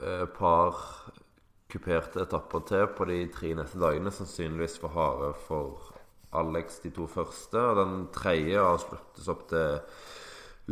[0.00, 0.78] eh, et par
[1.74, 4.12] kuperte etapper til på de tre neste dagene.
[4.14, 5.92] Sannsynligvis for harde for
[6.34, 7.58] Alex de to første.
[7.58, 9.80] Og den tredje avsluttes opp til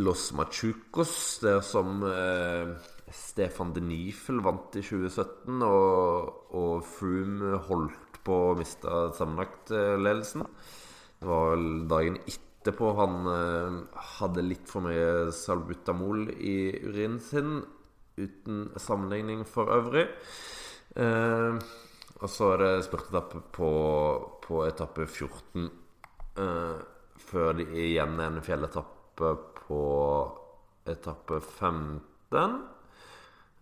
[0.03, 2.71] Los Machucos, der som eh,
[3.13, 10.47] Stefan de Nifel vant i 2017, og, og Froome holdt på å miste sammenlagtledelsen.
[11.21, 13.77] Det var vel dagen etterpå han eh,
[14.17, 17.61] hadde litt for mye salbutamol i urinen sin,
[18.17, 20.09] uten sammenligning for øvrig.
[20.97, 21.59] Eh,
[22.23, 23.69] Og så er det spurtetappe på,
[24.45, 25.71] på etappe 14.
[26.39, 26.77] eh,
[27.19, 29.81] før det igjen er en fjelletappe på
[30.87, 32.61] etappe 15.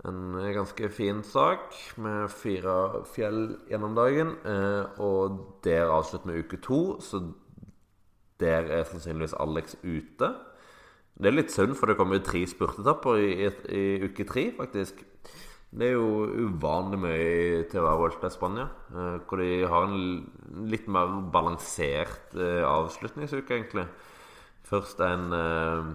[0.04, 0.20] En
[0.54, 4.34] ganske fin sak med fire fjell gjennom dagen.
[4.44, 7.22] Eh, og der avslutter vi uke to, så
[8.40, 10.34] der er sannsynligvis Alex ute.
[11.20, 14.50] Det er litt synd, for det kommer jo tre spurtetapper i, i, i uke tre,
[14.56, 15.02] faktisk.
[15.70, 18.66] Det er jo uvanlig mye til å være Volta i Spania.
[18.90, 23.86] eh, Hvor de har en litt mer balansert eh, avslutningsuke, egentlig.
[24.66, 25.92] Først en eh,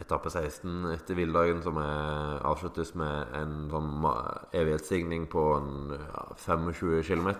[0.00, 3.92] etappe 16 etter villdagen som er, avsluttes med en sånn
[4.56, 7.30] evighetsstigning på en, ja, 25 km.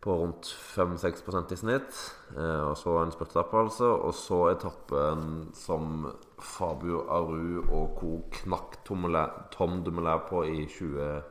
[0.00, 1.96] På rundt 5-6 i snitt.
[2.36, 3.90] Eh, og så en spurtetappe, altså.
[4.06, 6.06] Og så etappen som
[6.38, 8.12] Fabio Aru og co.
[8.30, 11.22] knakk Tom Dumoulin- på i 20,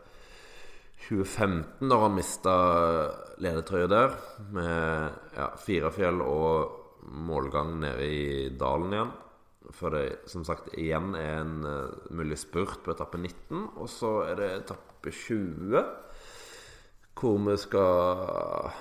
[1.08, 2.56] 2015, da han mista
[3.40, 4.18] ledertrøya der.
[4.52, 9.14] Med ja, fire fjell og målgang nede i dalen igjen.
[9.72, 13.78] For det som sagt igjen er en eh, mulig spurt på etappe 19.
[13.78, 15.84] Og så er det etappe 20,
[17.18, 18.72] hvor vi skal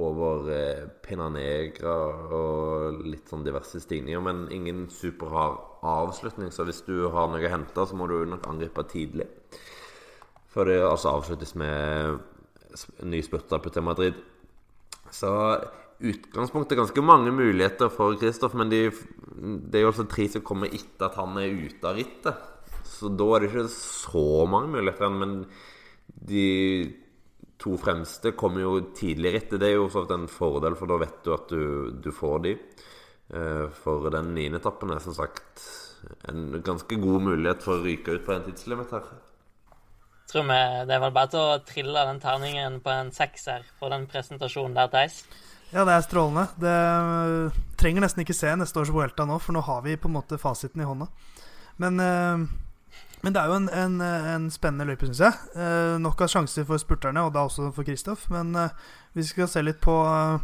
[0.00, 1.94] over eh, Pina Negra
[2.32, 4.22] og litt sånn diverse stigninger.
[4.24, 8.46] Men ingen superhard avslutning, så hvis du har noe å hente, så må du nok
[8.48, 9.28] angripe tidlig.
[10.52, 12.20] Før det altså avsluttes med
[13.04, 14.16] ny spurter på til Madrid.
[15.12, 15.32] Så
[16.02, 20.44] utgangspunktet er ganske mange muligheter for Kristoff, men de, det er jo altså tre som
[20.46, 22.48] kommer etter at han er ute av rittet.
[22.88, 25.12] Så da er det ikke så mange muligheter.
[25.12, 25.36] Men
[26.12, 26.46] de
[27.62, 29.60] to fremste kommer jo tidligere etter.
[29.62, 31.64] Det er jo sånn en fordel, for da vet du at du,
[32.02, 32.56] du får de.
[33.32, 35.62] Eh, For den niende etappen er som sagt
[36.28, 39.06] en ganske god mulighet for å ryke ut på en tidslimit her.
[40.32, 40.58] Tror vi
[40.88, 44.74] Det er vel bare til å trille den terningen på en sekser for den presentasjonen
[44.76, 45.22] der, Theis.
[45.72, 46.48] Ja, det er strålende.
[46.60, 46.76] Det
[47.80, 50.40] trenger nesten ikke se neste års Vuelta nå, for nå har vi på en måte
[50.40, 51.08] fasiten i hånda.
[51.80, 52.44] Men, øh,
[53.22, 55.50] men det er jo en, en, en spennende løype, syns jeg.
[55.54, 58.26] Eh, nok av sjanser for spurterne, og da også for Kristoff.
[58.34, 58.74] Men eh,
[59.14, 60.42] vi skal se litt på, øh,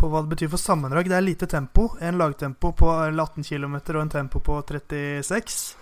[0.00, 1.10] på hva det betyr for sammendrag.
[1.12, 1.90] Det er lite tempo.
[2.00, 5.76] En lagtempo på 18 km og en tempo på 36.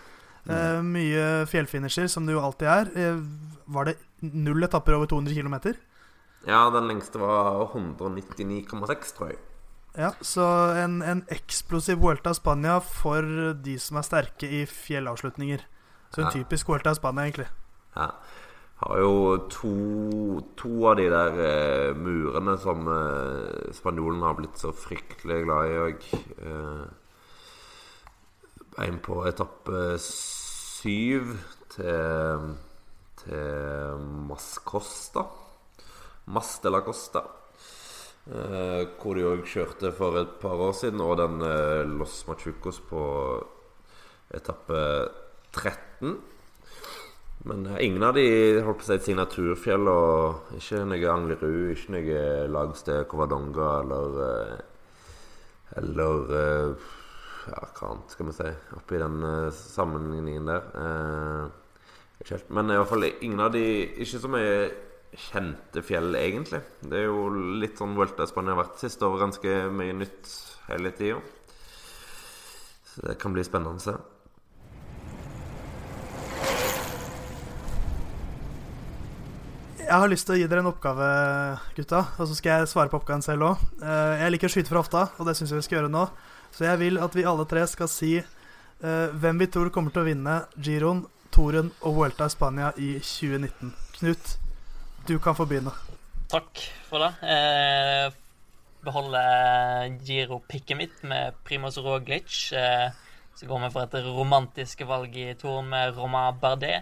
[0.51, 2.93] Eh, mye fjellfinisher, som det jo alltid er.
[2.99, 3.23] Eh,
[3.71, 5.79] var det null etapper over 200 km?
[6.49, 9.39] Ja, den lengste var 199,6, tror jeg.
[9.95, 10.45] Ja, så
[10.81, 13.23] en, en eksplosiv Vuelta Spania for
[13.63, 15.63] de som er sterke i fjellavslutninger.
[16.13, 16.31] Så en Ja.
[16.31, 17.49] typisk Vuelta i Spania, egentlig.
[17.97, 18.11] Ja.
[18.83, 24.73] Har jo to, to av de der eh, murene som eh, spanjolen har blitt så
[24.75, 26.09] fryktelig glad i òg.
[26.43, 26.85] Eh,
[28.87, 31.37] en på etappe syv
[31.71, 32.57] til,
[33.23, 35.27] til Mascosta.
[36.27, 37.23] Mas de la Costa.
[38.27, 42.81] Eh, hvor de òg kjørte for et par år siden, og den eh, Los Machucos
[42.91, 43.03] på
[44.35, 44.83] etappe
[45.53, 45.92] 13.
[47.45, 48.27] Men eh, ingen av de
[48.63, 54.61] holdt på å si signaturfjell, og ikke noe Anglerud, ikke noe lagsted Covadonga eller eh,
[55.83, 56.91] Eller eh,
[57.43, 59.25] Ja, hva annet skal vi si oppi den
[59.57, 60.69] sammenligningen der.
[62.55, 63.65] Men i hvert fall ingen av de
[64.05, 64.53] Ikke så mye
[65.25, 66.63] kjente fjell, egentlig.
[66.87, 67.27] Det er jo
[67.59, 69.19] litt sånn Vuelta Spania har vært siste år.
[69.27, 70.31] Ganske mye nytt
[70.71, 71.19] hele tida.
[72.93, 73.99] Så det kan bli spennende å se.
[79.93, 81.07] Jeg har lyst til å gi dere en oppgave,
[81.77, 81.99] gutta.
[82.17, 83.65] Og så skal jeg svare på oppgaven selv òg.
[83.85, 86.07] Jeg liker å skyte fra hofta, og det syns jeg vi skal gjøre nå.
[86.57, 90.01] Så jeg vil at vi alle tre skal si eh, hvem vi tror kommer til
[90.01, 93.75] å vinne Giron, Toren og Vuelta i Spania i 2019.
[93.99, 94.33] Knut,
[95.11, 95.75] du kan få begynne.
[96.33, 97.13] Takk for det.
[97.37, 98.17] Eh,
[98.89, 102.33] beholder Giro-pikket mitt med Primoz Roglic.
[102.57, 102.89] Eh,
[103.37, 106.81] så går vi for et romantisk valg i toren med Romain Bardet.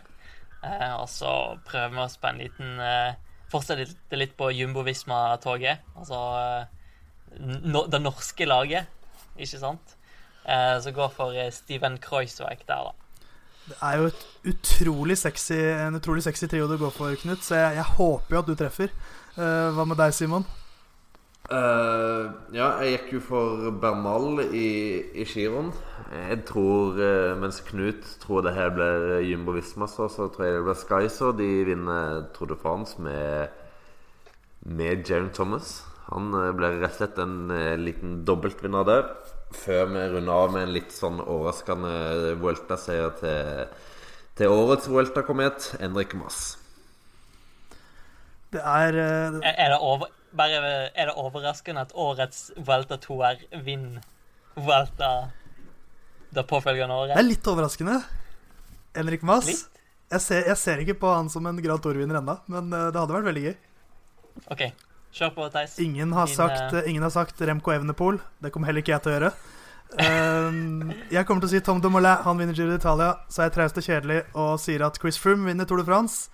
[0.64, 1.32] Eh, og så
[1.66, 3.18] prøver vi oss på en liten eh,
[3.50, 5.86] Fortsette litt, på Jumbo-Visma-toget.
[5.98, 8.90] Altså eh, no, det norske laget,
[9.36, 9.96] ikke sant?
[10.44, 12.94] Eh, så går for eh, Steven Kreuzweig der, da.
[13.70, 17.42] Det er jo et utrolig sexy, en utrolig sexy trio du går for, Knut.
[17.46, 18.94] Så jeg, jeg håper jo at du treffer.
[19.36, 20.46] Eh, hva med deg, Simon?
[21.50, 25.72] Eh, ja, jeg gikk jo for Bernal i, i Giron.
[26.14, 30.56] Jeg tror, uh, mens Knut tror det her blir Jumbo Visma, så, så tror jeg
[30.56, 31.34] det blir Skyser.
[31.38, 33.50] De vinner Tour de France med,
[34.62, 35.80] med Jaron Thomas.
[36.10, 39.10] Han uh, blir rett og slett en eh, liten dobbeltvinner der.
[39.54, 43.76] Før vi runder av med en litt sånn overraskende Vuelta-seier til,
[44.38, 46.60] til årets Vuelta-komet, Henrik Mass.
[48.50, 53.44] Det er eh, Er, er, det over, bare, er det overraskende at årets Vuelta 2R
[53.64, 54.02] vinner
[54.54, 55.30] Vuelta
[56.30, 57.14] det påfølgende året.
[57.16, 57.96] Det er litt overraskende.
[58.94, 59.50] Henrik Mass.
[60.10, 62.98] Jeg ser, jeg ser ikke på han som en Grand Tour-vinner ennå, men eh, det
[62.98, 63.54] hadde vært veldig gøy.
[64.50, 64.64] OK,
[65.14, 65.76] kjør på, Theis.
[65.82, 66.82] Ingen har Din, sagt, uh...
[66.90, 68.18] ingen har sagt Remco Evenepool.
[68.42, 69.32] Det kommer heller ikke jeg til å gjøre.
[69.90, 72.22] Um, jeg kommer til å si Tom Dumoulin.
[72.26, 73.14] Han vinner Giro d'Italia.
[73.30, 76.30] Så er jeg traust og kjedelig og sier at Chris Froome vinner Tour de France.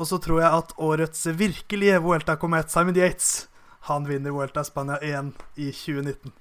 [0.00, 3.50] Og så tror jeg at årets virkelige Vuelta-komet, Simon Yates,
[3.88, 6.32] han vinner Vuelta Spania 1 i 2019.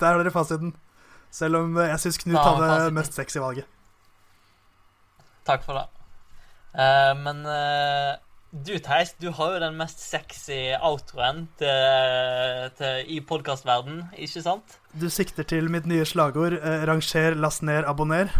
[0.00, 0.72] Der har dere fasiten.
[1.30, 2.96] Selv om eh, jeg syns Knut hadde fasiten.
[2.96, 3.68] mest sexy valget.
[5.48, 5.84] Takk for det.
[6.78, 8.16] Uh, men uh,
[8.52, 14.78] du, Theis, du har jo den mest sexy outroen til, til, i podkastverden, ikke sant?
[14.92, 18.32] Du sikter til mitt nye slagord uh, 'ranger, last ned, abonner'.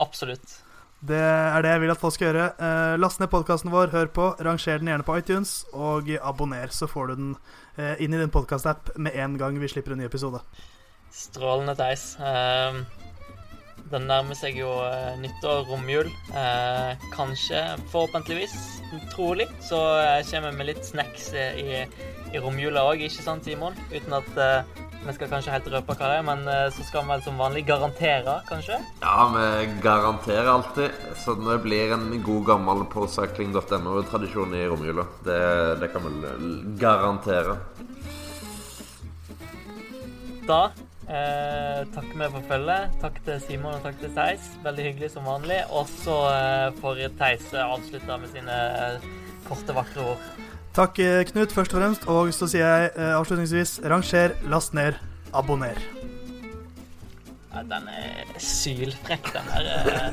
[0.00, 0.60] Absolutt.
[1.04, 2.46] Det er det jeg vil at folk skal gjøre.
[2.56, 6.88] Eh, last ned podkasten vår, hør på, ranger den gjerne på iTunes, og abonner, så
[6.88, 7.34] får du den
[7.76, 10.40] eh, inn i din podkast-app med en gang vi slipper en ny episode.
[11.12, 12.80] Strålende, teis Eh,
[13.92, 16.08] den nærmer seg jo eh, nyttår, romjul.
[16.34, 17.60] Eh, kanskje,
[17.92, 18.56] forhåpentligvis,
[19.12, 21.84] trolig, så eh, kommer vi med litt snacks i,
[22.32, 23.78] i romjula òg, ikke sant, Simon?
[23.92, 24.40] Uten at
[25.06, 27.38] vi skal kanskje helt røpe hva det er, men eh, så skal vi vel som
[27.40, 28.78] vanlig garantere, kanskje?
[29.02, 30.96] Ja, vi garanterer alltid.
[31.22, 35.06] Så det blir en god gammel procycling.no-tradisjon i romjula.
[35.26, 35.38] Det,
[35.82, 36.50] det kan vi
[36.82, 37.58] garantere.
[40.46, 40.60] Da
[41.08, 42.98] eh, takker vi for følget.
[43.02, 44.50] Takk til Simon og takk til Theis.
[44.66, 45.62] Veldig hyggelig som vanlig.
[45.70, 49.08] Og så eh, får Theis avslutte med sine eh,
[49.46, 50.28] korte, vakre ord.
[50.76, 52.04] Takk, eh, Knut, først og fremst.
[52.04, 54.92] Og så sier jeg eh, avslutningsvis ranger, last ned,
[55.32, 55.80] abonner.
[57.54, 59.64] Ja, den er sylfrekk, den her.
[59.96, 60.12] Eh.